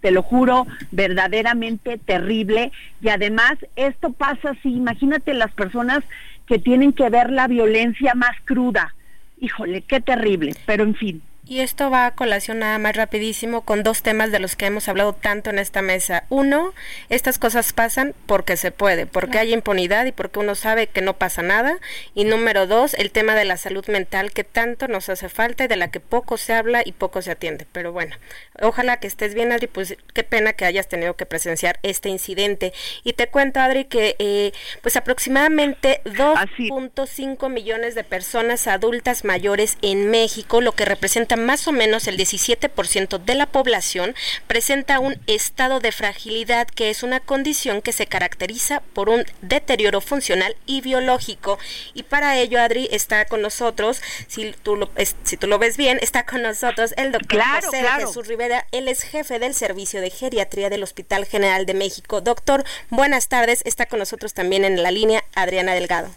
[0.00, 2.70] te lo juro, verdaderamente terrible.
[3.00, 6.04] Y además, esto pasa así, imagínate las personas
[6.46, 8.94] que tienen que ver la violencia más cruda.
[9.40, 11.22] Híjole, qué terrible, pero en fin.
[11.48, 14.88] Y esto va a colación nada más rapidísimo con dos temas de los que hemos
[14.88, 16.24] hablado tanto en esta mesa.
[16.28, 16.74] Uno,
[17.08, 21.18] estas cosas pasan porque se puede, porque hay impunidad y porque uno sabe que no
[21.18, 21.78] pasa nada.
[22.16, 25.68] Y número dos, el tema de la salud mental que tanto nos hace falta y
[25.68, 27.64] de la que poco se habla y poco se atiende.
[27.70, 28.16] Pero bueno,
[28.60, 29.68] ojalá que estés bien, Adri.
[29.68, 32.72] Pues qué pena que hayas tenido que presenciar este incidente.
[33.04, 34.50] Y te cuento, Adri, que eh,
[34.82, 41.72] pues aproximadamente 2.5 millones de personas adultas mayores en México, lo que representa más o
[41.72, 44.14] menos el 17% de la población
[44.46, 50.00] presenta un estado de fragilidad que es una condición que se caracteriza por un deterioro
[50.00, 51.58] funcional y biológico.
[51.94, 54.90] Y para ello, Adri, está con nosotros, si tú lo,
[55.22, 58.66] si tú lo ves bien, está con nosotros el doctor José Jesús Rivera.
[58.72, 62.20] Él es jefe del Servicio de Geriatría del Hospital General de México.
[62.20, 63.62] Doctor, buenas tardes.
[63.64, 66.08] Está con nosotros también en la línea Adriana Delgado.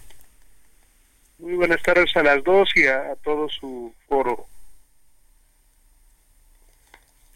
[1.40, 4.46] Muy buenas tardes a las dos y a todo su foro.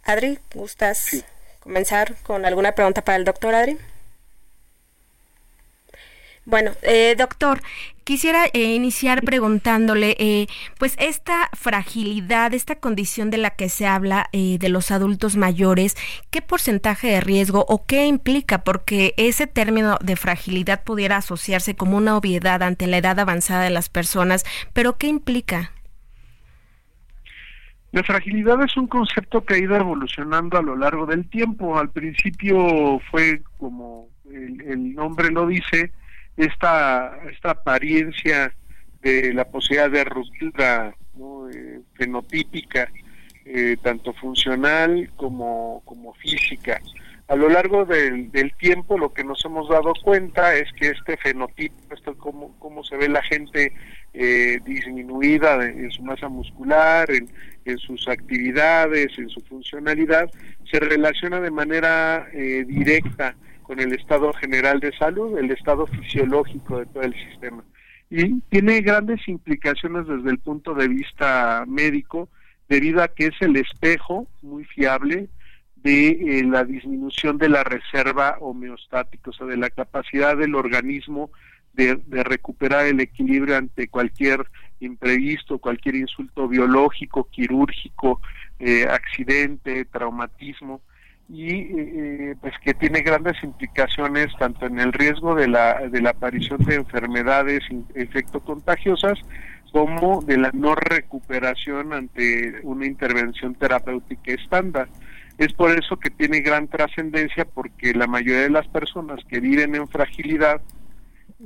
[0.03, 1.23] Adri, ¿gustas
[1.61, 3.77] comenzar con alguna pregunta para el doctor Adri?
[6.45, 7.61] Bueno, eh, doctor,
[8.03, 14.27] quisiera eh, iniciar preguntándole, eh, pues esta fragilidad, esta condición de la que se habla
[14.33, 15.95] de los adultos mayores,
[16.31, 18.65] ¿qué porcentaje de riesgo o qué implica?
[18.65, 23.69] Porque ese término de fragilidad pudiera asociarse como una obviedad ante la edad avanzada de
[23.69, 25.71] las personas, pero ¿qué implica?
[27.93, 31.77] La fragilidad es un concepto que ha ido evolucionando a lo largo del tiempo.
[31.77, 35.91] Al principio fue, como el, nombre lo dice,
[36.35, 38.51] esta, esta apariencia
[39.03, 40.95] de la posibilidad de ruptura
[41.53, 42.89] eh, fenotípica,
[43.45, 46.81] eh, tanto funcional como, como física.
[47.27, 51.93] A lo largo del, tiempo lo que nos hemos dado cuenta es que este fenotipo,
[51.93, 53.71] esto cómo, cómo se ve la gente
[54.13, 57.27] eh, disminuida en su masa muscular, en,
[57.65, 60.29] en sus actividades, en su funcionalidad,
[60.69, 66.79] se relaciona de manera eh, directa con el estado general de salud, el estado fisiológico
[66.79, 67.63] de todo el sistema.
[68.09, 72.29] Y tiene grandes implicaciones desde el punto de vista médico,
[72.69, 75.27] debido a que es el espejo muy fiable
[75.77, 81.31] de eh, la disminución de la reserva homeostática, o sea, de la capacidad del organismo
[81.73, 84.45] de, recuperar el equilibrio ante cualquier
[84.79, 88.21] imprevisto, cualquier insulto biológico, quirúrgico,
[88.59, 90.81] eh, accidente, traumatismo
[91.29, 96.11] y eh, pues que tiene grandes implicaciones tanto en el riesgo de la, de la
[96.11, 97.63] aparición de enfermedades
[97.95, 99.19] infectocontagiosas
[99.71, 104.87] como de la no recuperación ante una intervención terapéutica estándar.
[105.39, 109.73] Es por eso que tiene gran trascendencia porque la mayoría de las personas que viven
[109.73, 110.61] en fragilidad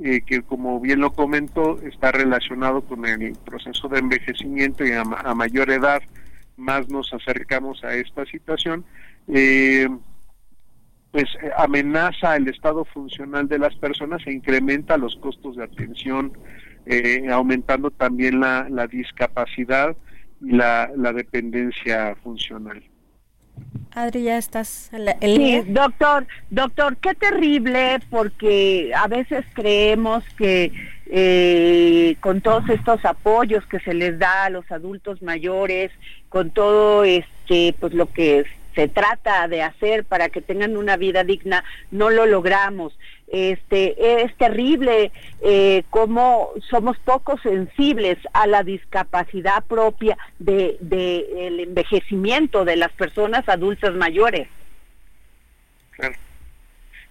[0.02, 5.04] eh, que como bien lo comento está relacionado con el proceso de envejecimiento y a,
[5.04, 6.02] mayor edad
[6.56, 8.84] más nos acercamos a esta situación,
[9.26, 9.88] eh,
[11.10, 16.32] pues eh, amenaza el estado funcional de las personas e incrementa los costos de atención,
[17.30, 19.96] aumentando también la, discapacidad
[20.40, 22.82] y la dependencia funcional.
[23.94, 30.72] Adri, ya estás en Sí, doctor, doctor, qué terrible porque a veces creemos que
[31.06, 35.90] eh, con todos estos apoyos que se les da a los adultos mayores,
[36.28, 41.24] con todo este, pues lo que se trata de hacer para que tengan una vida
[41.24, 42.96] digna, no lo logramos.
[43.26, 51.60] Este, es terrible eh, cómo somos poco sensibles a la discapacidad propia del de, el
[51.60, 54.48] envejecimiento de las personas adultas mayores.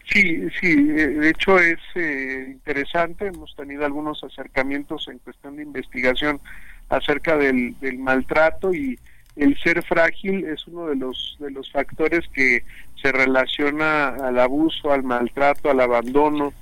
[0.09, 5.63] Sí, sí, eh, de hecho es eh, interesante, hemos tenido algunos acercamientos en cuestión de
[5.63, 6.39] investigación
[6.87, 8.97] acerca del maltrato y
[9.37, 12.63] el ser frágil es uno de los de los factores que
[13.01, 16.53] se relaciona al abuso, al maltrato, al abandono,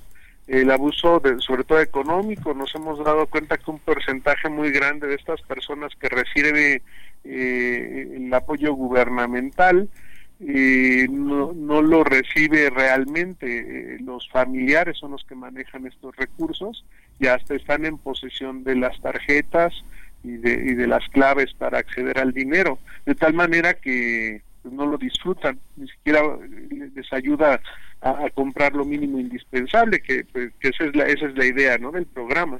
[0.46, 2.54] el abuso, de, sobre todo económico.
[2.54, 6.82] Nos hemos dado cuenta que un porcentaje muy grande de estas personas que recibe
[7.24, 9.88] eh, el apoyo gubernamental
[10.38, 13.94] eh, no, no lo recibe realmente.
[13.94, 16.84] Eh, los familiares son los que manejan estos recursos
[17.18, 19.72] y hasta están en posesión de las tarjetas
[20.24, 24.74] y de, y de las claves para acceder al dinero, de tal manera que pues,
[24.74, 26.22] no lo disfrutan, ni siquiera
[26.94, 27.60] les ayuda
[28.00, 31.78] a, comprar lo mínimo indispensable, que, pues, que esa, es la, esa es la idea
[31.78, 31.92] ¿no?
[31.92, 32.58] del programa.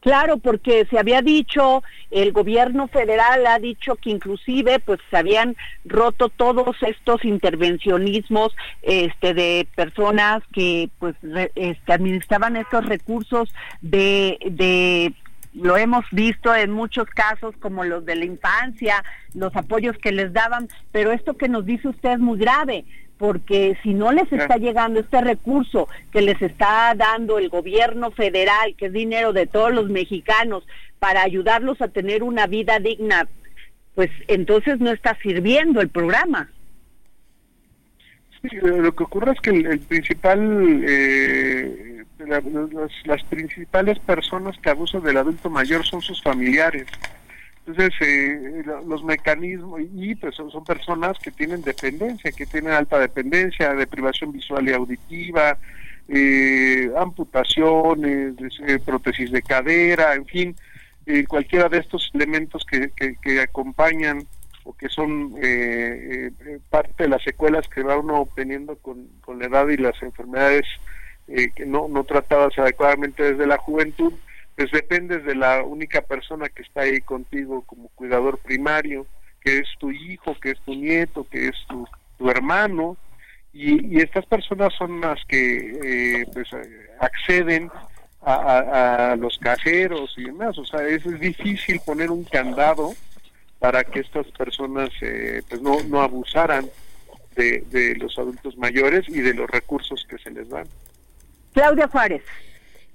[0.00, 5.56] Claro, porque se había dicho, el gobierno federal ha dicho que inclusive pues se habían
[5.84, 11.14] roto todos estos intervencionismos este de personas que pues
[11.54, 15.12] este, administraban estos recursos de, de
[15.54, 20.32] lo hemos visto en muchos casos como los de la infancia, los apoyos que les
[20.32, 22.84] daban, pero esto que nos dice usted es muy grave,
[23.18, 28.74] porque si no les está llegando este recurso que les está dando el gobierno federal,
[28.76, 30.66] que es dinero de todos los mexicanos,
[30.98, 33.26] para ayudarlos a tener una vida digna,
[33.94, 36.50] pues entonces no está sirviendo el programa.
[38.40, 41.89] Sí, lo que ocurre es que el, principal, eh,
[42.26, 46.86] las, principales personas que abusan del adulto mayor son sus familiares.
[47.66, 53.74] Entonces, eh, los mecanismos, y pues son, personas que tienen dependencia, que tienen alta dependencia,
[53.74, 55.58] deprivación visual y auditiva,
[56.08, 58.34] eh, amputaciones,
[58.66, 60.56] eh, prótesis de cadera, en fin,
[61.28, 64.24] cualquiera de estos elementos que, que, acompañan
[64.62, 65.34] o que son
[66.68, 70.66] parte de las secuelas que va uno obteniendo con, con la edad y las enfermedades
[71.54, 74.12] que no, no tratadas adecuadamente desde la juventud,
[74.56, 79.06] pues dependes de la única persona que está ahí contigo como cuidador primario,
[79.40, 81.86] que es tu hijo, que es tu nieto, que es tu,
[82.18, 82.96] tu hermano,
[83.52, 86.48] y, estas personas son las que eh, pues,
[87.00, 87.70] acceden
[88.22, 92.92] a, los cajeros y demás, o sea, es, difícil poner un candado
[93.58, 96.68] para que estas personas eh, pues no, no abusaran
[97.34, 100.66] de, de los adultos mayores y de los recursos que se les dan.
[101.52, 102.22] Claudia Juárez.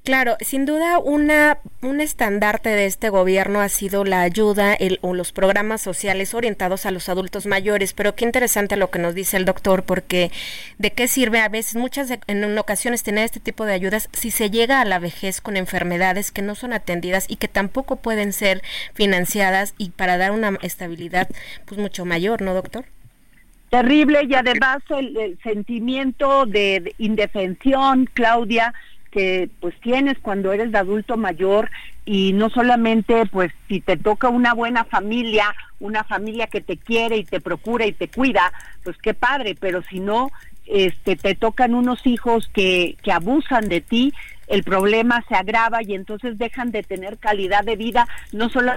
[0.06, 5.16] Claro, sin duda una un estandarte de este gobierno ha sido la ayuda el, o
[5.16, 9.36] los programas sociales orientados a los adultos mayores, pero qué interesante lo que nos dice
[9.38, 10.32] el doctor porque
[10.78, 14.52] de qué sirve a veces muchas en ocasiones tener este tipo de ayudas si se
[14.52, 18.62] llega a la vejez con enfermedades que no son atendidas y que tampoco pueden ser
[18.94, 21.28] financiadas y para dar una estabilidad
[21.66, 22.86] pues mucho mayor, ¿no, doctor?
[23.70, 28.74] Terrible y además el sentimiento de indefensión, Claudia,
[29.16, 31.72] que pues tienes cuando eres de adulto mayor
[32.04, 37.16] y no solamente pues si te toca una buena familia, una familia que te quiere
[37.16, 38.52] y te procura y te cuida,
[38.84, 40.32] pues qué padre, pero si no
[40.66, 44.14] este te tocan unos hijos que que abusan de ti,
[44.48, 48.74] el problema se agrava y entonces dejan de tener calidad de vida no solo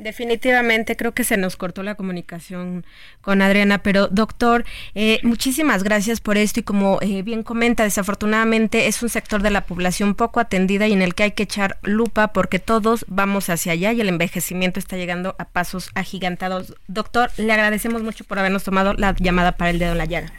[0.00, 2.86] Definitivamente creo que se nos cortó la comunicación
[3.20, 8.86] con Adriana, pero doctor, eh, muchísimas gracias por esto y como eh, bien comenta, desafortunadamente
[8.86, 11.76] es un sector de la población poco atendida y en el que hay que echar
[11.82, 16.74] lupa porque todos vamos hacia allá y el envejecimiento está llegando a pasos agigantados.
[16.88, 20.32] Doctor, le agradecemos mucho por habernos tomado la llamada para el dedo en la llaga.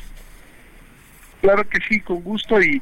[1.42, 2.82] Claro que sí, con gusto y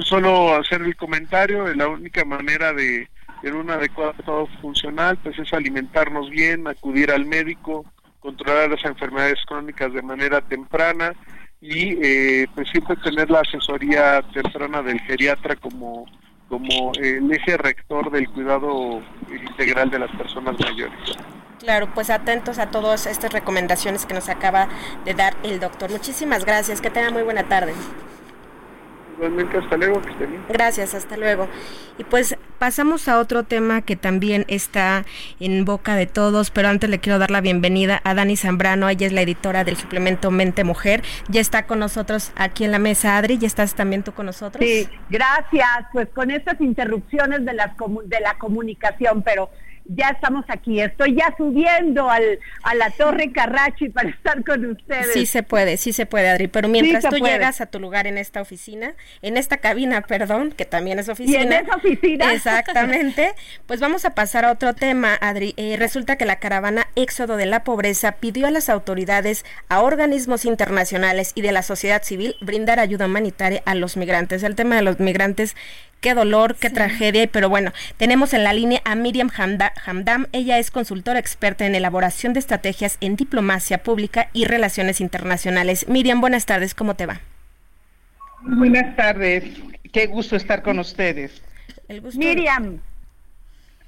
[0.00, 3.08] solo hacer el comentario, la única manera de
[3.42, 7.84] en un adecuado estado funcional, pues es alimentarnos bien, acudir al médico,
[8.20, 11.14] controlar las enfermedades crónicas de manera temprana
[11.60, 16.06] y eh, pues siempre tener la asesoría temprana del geriatra como
[16.48, 20.98] como el eje rector del cuidado integral de las personas mayores.
[21.58, 24.68] Claro, pues atentos a todas estas recomendaciones que nos acaba
[25.04, 25.90] de dar el doctor.
[25.90, 27.74] Muchísimas gracias, que tenga muy buena tarde.
[29.16, 30.44] Igualmente, hasta luego, que esté bien.
[30.48, 31.48] Gracias, hasta luego.
[31.98, 35.04] Y pues pasamos a otro tema que también está
[35.40, 39.06] en boca de todos, pero antes le quiero dar la bienvenida a Dani Zambrano, ella
[39.06, 43.16] es la editora del suplemento Mente Mujer, ya está con nosotros aquí en la mesa,
[43.16, 44.64] Adri, ya estás también tú con nosotros.
[44.64, 47.72] Sí, gracias, pues con estas interrupciones de, las
[48.04, 49.50] de la comunicación, pero
[49.88, 50.80] ya estamos aquí.
[50.80, 55.12] Estoy ya subiendo al, a la Torre Carrachi para estar con ustedes.
[55.14, 56.46] Sí se puede, sí se puede, Adri.
[56.46, 60.66] Pero mientras tú llegas a tu lugar en esta oficina, en esta cabina, perdón, que
[60.66, 61.38] también es oficina.
[61.38, 62.32] Y en esa oficina.
[62.38, 63.34] Exactamente.
[63.66, 65.54] pues vamos a pasar a otro tema, Adri.
[65.56, 70.44] Eh, resulta que la caravana Éxodo de la Pobreza pidió a las autoridades, a organismos
[70.44, 74.42] internacionales y de la sociedad civil brindar ayuda humanitaria a los migrantes.
[74.42, 75.56] El tema de los migrantes
[76.00, 80.26] Qué dolor, qué tragedia, pero bueno, tenemos en la línea a Miriam Hamdam.
[80.30, 85.88] Ella es consultora experta en elaboración de estrategias en diplomacia pública y relaciones internacionales.
[85.88, 87.20] Miriam, buenas tardes, ¿cómo te va?
[88.42, 89.44] Buenas tardes,
[89.92, 91.42] qué gusto estar con ustedes.
[92.14, 92.78] Miriam.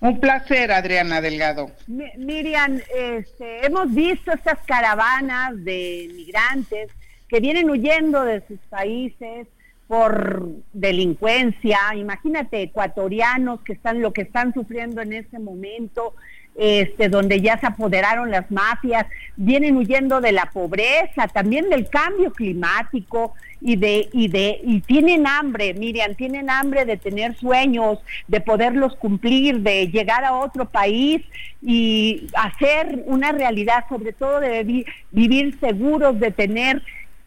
[0.01, 1.71] Un placer, Adriana Delgado.
[1.87, 6.91] Miriam, este, hemos visto estas caravanas de migrantes
[7.29, 9.47] que vienen huyendo de sus países
[9.91, 11.79] por delincuencia.
[11.97, 16.15] Imagínate, ecuatorianos que están lo que están sufriendo en este momento,
[16.55, 22.31] este, donde ya se apoderaron las mafias, vienen huyendo de la pobreza, también del cambio
[22.31, 28.41] climático y de y de y tienen hambre, Miriam, tienen hambre de tener sueños, de
[28.41, 31.21] poderlos cumplir, de llegar a otro país
[31.61, 36.81] y hacer una realidad, sobre todo de vivir seguros, de tener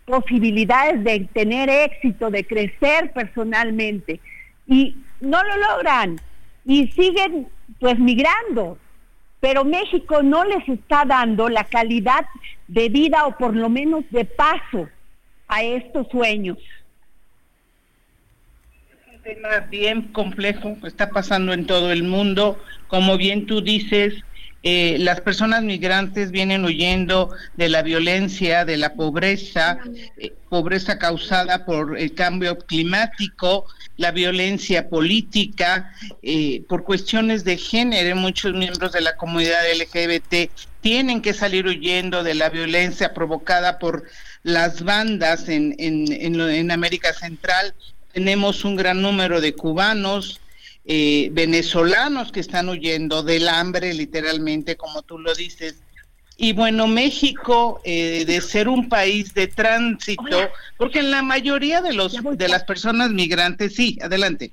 [0.06, 4.20] posibilidades de tener éxito, de crecer personalmente
[4.68, 6.20] y no lo logran
[6.66, 7.48] y siguen
[7.80, 8.78] pues migrando
[9.44, 12.26] pero México no les está dando la calidad
[12.70, 14.88] de vida o por lo menos de paso
[15.50, 16.58] a estos sueños.
[18.80, 22.58] Es un tema bien complejo, está pasando en todo el mundo.
[22.88, 24.14] Como bien tú dices,
[24.66, 29.78] eh, las personas migrantes vienen huyendo de la violencia, de la pobreza,
[30.18, 33.66] eh, pobreza causada por el cambio climático,
[33.98, 38.16] la violencia política, eh, por cuestiones de género.
[38.16, 40.50] Muchos miembros de la comunidad LGBT
[40.80, 44.06] tienen que salir huyendo de la violencia provocada por
[44.44, 47.74] las bandas en, en, en América Central.
[48.14, 50.40] Tenemos un gran número de cubanos,
[50.86, 55.82] eh, venezolanos que están huyendo del hambre, literalmente, como tú lo dices.
[56.36, 61.94] Y bueno, México, eh, de ser un país de tránsito, porque en la mayoría de,
[61.94, 64.52] los, de las personas migrantes, sí, adelante.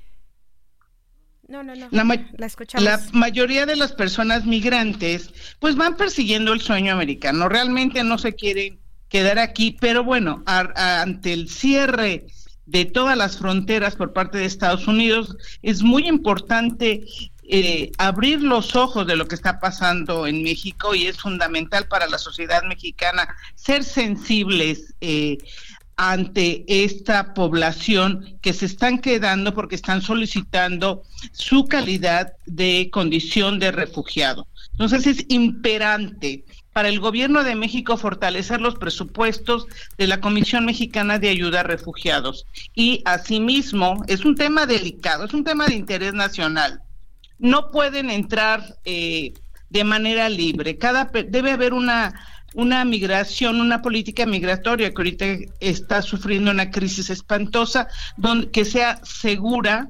[1.47, 1.89] No, no, no.
[1.91, 2.85] La, escuchamos.
[2.85, 7.49] la, mayoría de las personas migrantes, pues van persiguiendo el sueño americano.
[7.49, 8.79] Realmente no se quieren
[9.09, 12.25] quedar aquí, pero bueno, ante el cierre
[12.71, 17.05] de todas las fronteras por parte de Estados Unidos, es muy importante
[17.43, 22.07] eh, abrir los ojos de lo que está pasando en México y es fundamental para
[22.07, 25.37] la sociedad mexicana ser sensibles eh,
[25.97, 31.03] ante esta población que se están quedando porque están solicitando
[31.33, 34.47] su calidad de condición de refugiado.
[34.71, 39.67] Entonces es imperante para el gobierno de México fortalecer los presupuestos
[39.97, 42.45] de la Comisión Mexicana de Ayuda a Refugiados.
[42.73, 46.81] Y asimismo, es un tema delicado, es un tema de interés nacional.
[47.39, 49.33] No pueden entrar eh,
[49.69, 50.77] de manera libre.
[50.77, 52.13] Cada debe haber una
[52.53, 55.25] una migración, una política migratoria que ahorita
[55.59, 57.87] está sufriendo una crisis espantosa,
[58.51, 59.89] que sea segura,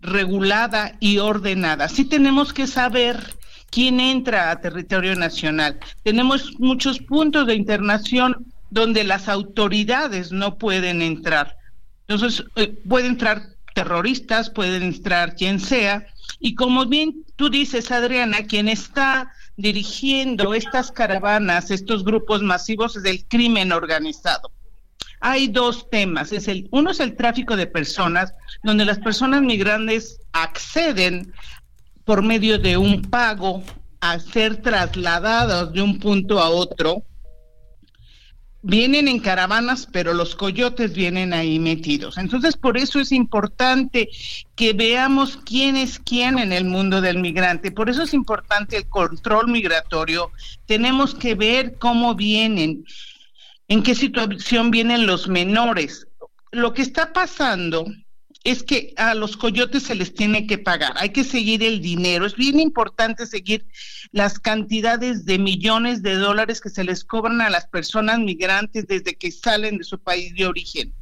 [0.00, 1.88] regulada y ordenada.
[1.88, 3.36] Sí tenemos que saber
[3.70, 5.78] quién entra a territorio nacional.
[6.02, 11.56] Tenemos muchos puntos de internación donde las autoridades no pueden entrar.
[12.08, 13.42] Entonces, eh, pueden entrar
[13.74, 16.06] terroristas, pueden entrar quien sea,
[16.40, 23.04] y como bien tú dices, Adriana, quien está dirigiendo estas caravanas, estos grupos masivos, es
[23.04, 24.50] el crimen organizado.
[25.20, 26.32] Hay dos temas.
[26.32, 31.32] Es el, uno es el tráfico de personas, donde las personas migrantes acceden
[32.06, 33.62] por medio de un pago
[34.00, 37.02] a ser trasladados de un punto a otro.
[38.62, 42.16] Vienen en caravanas, pero los coyotes vienen ahí metidos.
[42.16, 44.08] Entonces, por eso es importante
[44.54, 47.72] que veamos quién es quién en el mundo del migrante.
[47.72, 50.30] Por eso es importante el control migratorio.
[50.66, 52.84] Tenemos que ver cómo vienen,
[53.66, 56.06] en qué situación vienen los menores.
[56.52, 57.84] Lo que está pasando
[58.46, 62.24] es que a los coyotes se les tiene que pagar, hay que seguir el dinero.
[62.24, 63.66] Es bien importante seguir
[64.12, 69.16] las cantidades de millones de dólares que se les cobran a las personas migrantes desde
[69.16, 70.94] que salen de su país de origen.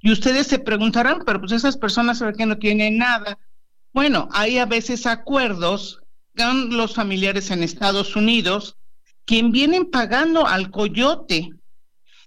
[0.00, 3.36] Y ustedes se preguntarán, pero pues esas personas saben que no tienen nada.
[3.92, 6.00] Bueno, hay a veces acuerdos
[6.36, 8.76] con los familiares en Estados Unidos
[9.24, 11.50] quien vienen pagando al coyote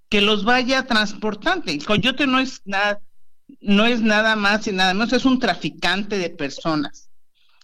[0.09, 1.71] que los vaya transportando.
[1.71, 2.99] El coyote no es nada
[3.61, 7.09] no es nada más y nada menos, es un traficante de personas.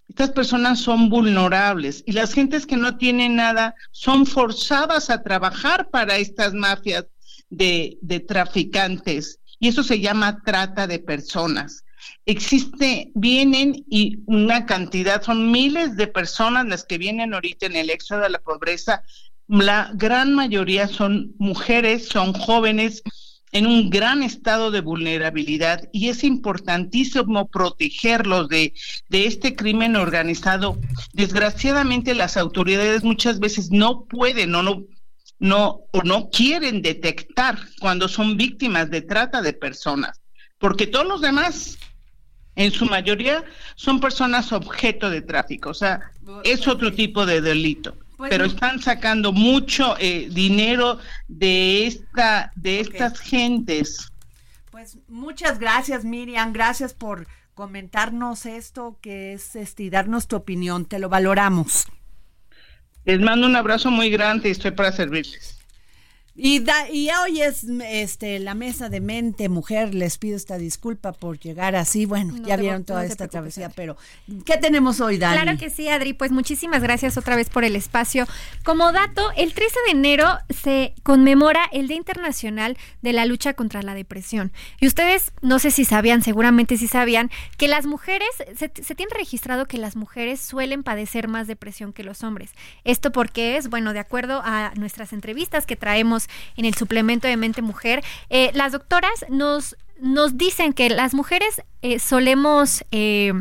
[0.08, 5.90] Estas personas son vulnerables y las gentes que no tienen nada son forzadas a trabajar
[5.90, 7.06] para estas mafias
[7.50, 11.84] de, traficantes y eso se llama trata de personas.
[12.28, 17.90] Existe, vienen y una cantidad, son miles de personas las que vienen ahorita en el
[17.90, 19.04] éxodo de la pobreza.
[19.48, 23.02] La gran mayoría son mujeres, son jóvenes,
[23.56, 28.74] en un gran estado de vulnerabilidad y es importantísimo protegerlos de,
[29.08, 30.78] de este crimen organizado.
[31.14, 34.84] Desgraciadamente las autoridades muchas veces no pueden o no,
[35.40, 40.20] no, o no quieren detectar cuando son víctimas de trata de personas.
[40.58, 41.78] porque todos los demás,
[42.58, 43.46] en su mayoría,
[43.76, 46.12] son personas objeto de tráfico, o sea,
[46.44, 47.96] es otro tipo de delito.
[48.18, 54.12] Pues pero están sacando mucho eh, dinero de esta de estas gentes.
[54.72, 61.00] Pues muchas gracias Miriam, gracias por comentarnos esto que es este, darnos tu opinión, te
[61.00, 61.86] lo valoramos.
[63.06, 65.65] Les mando un abrazo muy grande y estoy para servirles.
[66.38, 71.14] Y, da, y hoy es este, la mesa de mente mujer, les pido esta disculpa
[71.14, 73.96] por llegar así, bueno, ya vieron toda esta travesía, pero
[74.44, 75.42] ¿qué tenemos hoy, Dani?
[75.42, 78.28] Claro que sí, Adri, pues muchísimas gracias otra vez por el espacio.
[78.66, 83.82] Como dato, el 13 de enero se conmemora el Día Internacional de la Lucha contra
[83.82, 84.52] la Depresión.
[84.82, 88.28] Y ustedes, no sé si sabían, seguramente sí sabían, que las mujeres,
[88.58, 92.52] se, se tiene registrado que las mujeres suelen padecer más depresión que los hombres.
[92.84, 96.25] Esto porque es, bueno, de acuerdo a nuestras entrevistas que traemos
[96.58, 101.62] en el suplemento de Mente Mujer, eh, las doctoras nos, nos dicen que las mujeres
[101.82, 102.84] eh, solemos...
[102.92, 103.34] Eh,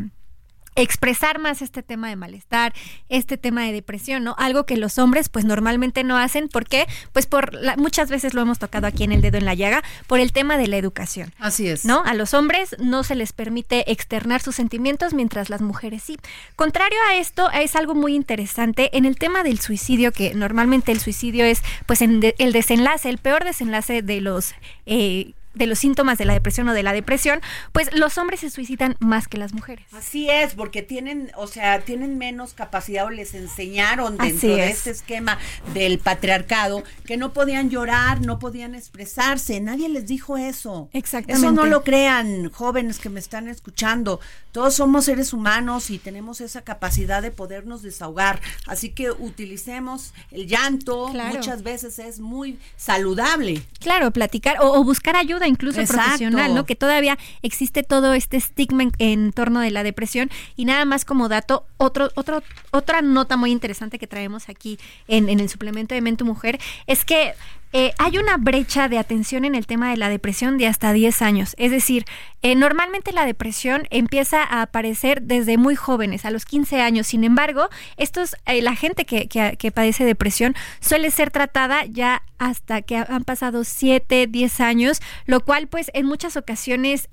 [0.75, 2.73] expresar más este tema de malestar,
[3.09, 4.35] este tema de depresión, ¿no?
[4.37, 6.87] Algo que los hombres pues normalmente no hacen, ¿por qué?
[7.13, 10.19] Pues por muchas veces lo hemos tocado aquí en el dedo en la llaga, por
[10.19, 11.33] el tema de la educación.
[11.39, 11.85] Así es.
[11.85, 12.03] ¿No?
[12.03, 16.17] A los hombres no se les permite externar sus sentimientos mientras las mujeres sí.
[16.55, 20.99] Contrario a esto, es algo muy interesante en el tema del suicidio, que normalmente el
[20.99, 24.53] suicidio es pues en el desenlace, el peor desenlace de los
[24.85, 27.41] eh, de los síntomas de la depresión o de la depresión,
[27.71, 29.85] pues los hombres se suicidan más que las mujeres.
[29.93, 34.91] Así es, porque tienen, o sea, tienen menos capacidad o les enseñaron dentro de este
[34.91, 35.37] esquema
[35.73, 40.89] del patriarcado que no podían llorar, no podían expresarse, nadie les dijo eso.
[40.93, 41.45] Exactamente.
[41.45, 44.19] Eso no lo crean, jóvenes que me están escuchando.
[44.51, 50.47] Todos somos seres humanos y tenemos esa capacidad de podernos desahogar, así que utilicemos el
[50.47, 53.61] llanto, muchas veces es muy saludable.
[53.79, 56.65] Claro, platicar o buscar ayuda incluso profesional, ¿no?
[56.65, 60.29] Que todavía existe todo este estigma en, torno de la depresión.
[60.55, 65.29] Y nada más como dato, otro, otro, otra nota muy interesante que traemos aquí en,
[65.29, 67.33] en el suplemento de Mente Mujer es que
[67.77, 71.21] eh, hay una brecha de atención en el tema de la depresión de hasta 10
[71.21, 71.55] años.
[71.57, 72.05] Es decir,
[72.41, 77.07] eh, normalmente la depresión empieza a aparecer desde muy jóvenes, a los 15 años.
[77.07, 77.67] Sin embargo,
[77.97, 83.25] estos, eh, la gente que, que, padece depresión suele ser tratada ya hasta que han
[83.25, 87.09] pasado 7, 10 años, lo cual pues en muchas ocasiones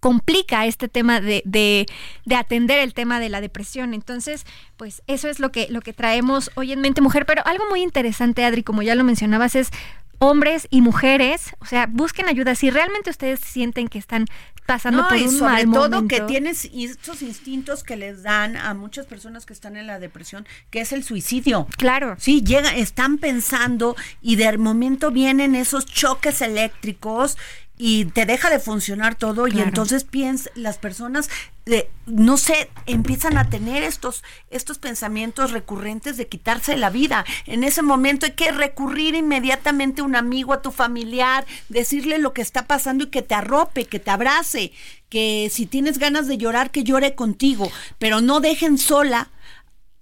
[0.00, 1.86] complica este tema de, de,
[2.24, 3.94] de, atender el tema de la depresión.
[3.94, 4.44] Entonces,
[4.76, 7.26] pues eso es lo que, lo que traemos hoy en Mente Mujer.
[7.26, 9.70] Pero algo muy interesante, Adri, como ya lo mencionabas, es
[10.18, 12.54] hombres y mujeres, o sea, busquen ayuda.
[12.54, 14.26] Si realmente ustedes sienten que están
[14.66, 19.46] pasando por un sobre todo que tienes estos instintos que les dan a muchas personas
[19.46, 21.66] que están en la depresión, que es el suicidio.
[21.76, 22.16] Claro.
[22.18, 27.36] Sí, llega, están pensando y de momento vienen esos choques eléctricos
[27.82, 31.30] y te deja de funcionar todo y entonces piensa, las personas
[31.64, 37.24] de, no sé, empiezan a tener estos, estos pensamientos recurrentes de quitarse la vida.
[37.46, 42.34] En ese momento hay que recurrir inmediatamente a un amigo, a tu familiar, decirle lo
[42.34, 44.72] que está pasando y que te arrope, que te abrace,
[45.08, 49.30] que si tienes ganas de llorar, que llore contigo, pero no dejen sola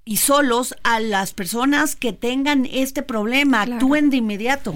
[0.05, 4.75] y solos a las personas que tengan este problema, actúen de inmediato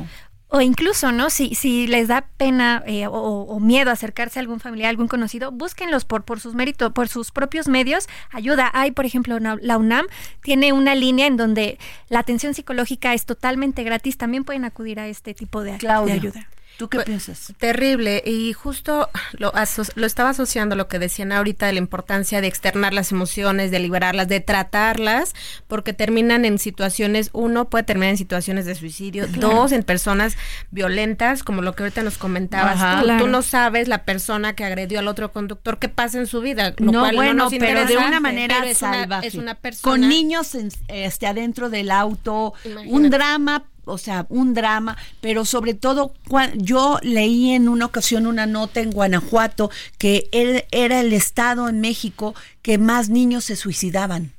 [0.54, 1.30] o incluso, ¿no?
[1.30, 6.04] Si, si les da pena eh, o, miedo acercarse a algún familiar, algún conocido, búsquenlos
[6.04, 8.06] por, por sus méritos, por sus propios medios.
[8.30, 8.70] Ayuda.
[8.74, 10.06] Hay, por ejemplo, la UNAM
[10.42, 11.78] tiene una línea en donde
[12.10, 14.18] la atención psicológica es totalmente gratis.
[14.18, 16.46] También pueden acudir a este tipo de, de ayuda.
[16.82, 17.52] ¿Tú qué pues, piensas?
[17.58, 18.24] Terrible.
[18.26, 19.52] Y justo lo,
[19.94, 23.70] lo estaba asociando a lo que decían ahorita de la importancia de externar las emociones,
[23.70, 25.32] de liberarlas, de tratarlas,
[25.68, 30.36] porque terminan en situaciones, uno puede terminar en situaciones de suicidio, dos en personas
[30.72, 33.06] violentas, como lo que ahorita nos comentabas.
[33.20, 36.74] tú, no sabes la persona que agredió al otro conductor qué pasa en su vida.
[36.80, 39.28] no, bueno, pero de una manera salvaje.
[39.28, 39.92] es una persona.
[39.92, 40.56] Con niños
[40.88, 42.54] este, adentro del auto,
[42.86, 46.14] un drama o sea, un drama, pero sobre todo
[46.56, 50.28] yo leí en una ocasión una nota en Guanajuato que
[50.70, 54.32] era el estado en México que más niños se suicidaban.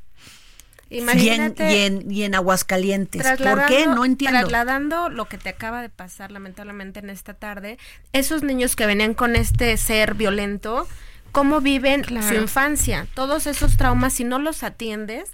[0.90, 3.26] Imagínate, y, en, y, en, Aguascalientes.
[3.38, 3.88] ¿Por qué?
[3.88, 4.40] No entiendo.
[4.40, 7.80] Trasladando lo que te acaba de pasar lamentablemente en esta tarde,
[8.12, 10.88] esos niños que venían con este ser violento,
[11.32, 13.08] ¿cómo viven su infancia?
[13.16, 15.32] Todos esos traumas, si no los atiendes,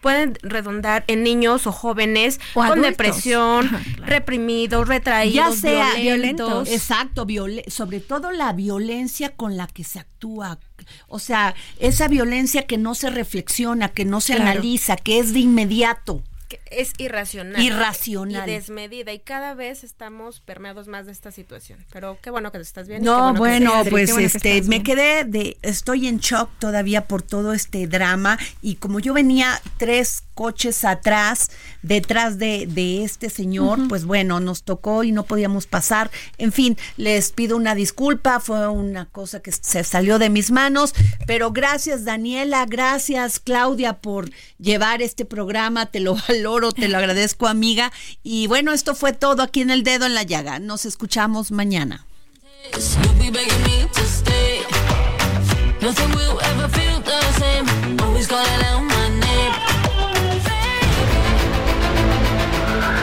[0.00, 6.68] pueden redundar en niños o jóvenes con depresión, reprimidos, retraídos, ya sea violentos.
[6.68, 7.26] Exacto,
[7.68, 10.58] sobre todo la violencia con la que se actúa.
[11.08, 15.40] O sea, esa violencia que no se reflexiona, que no se analiza, que es de
[15.40, 16.22] inmediato.
[16.70, 17.60] Es irracional.
[17.60, 18.48] Irracional.
[18.48, 19.12] Y desmedida.
[19.12, 21.84] Y cada vez estamos permeados más de esta situación.
[21.92, 23.02] Pero qué bueno que estás bien.
[23.02, 28.38] No, bueno, pues este, me quedé de, estoy en shock todavía por todo este drama.
[28.62, 31.50] Y como yo venía tres coches atrás,
[31.82, 36.10] detrás de, de este señor, pues bueno, nos tocó y no podíamos pasar.
[36.38, 40.94] En fin, les pido una disculpa, fue una cosa que se salió de mis manos.
[41.26, 45.86] Pero gracias, Daniela, gracias, Claudia, por llevar este programa.
[45.86, 46.16] Te lo
[46.58, 47.90] oro, te lo agradezco, amiga.
[48.22, 50.58] Y bueno, esto fue todo aquí en El Dedo en la Llaga.
[50.58, 52.04] Nos escuchamos mañana.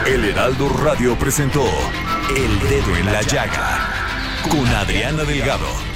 [0.06, 1.64] El Heraldo Radio presentó
[2.36, 5.95] El Dedo en la Llaga con Adriana Delgado.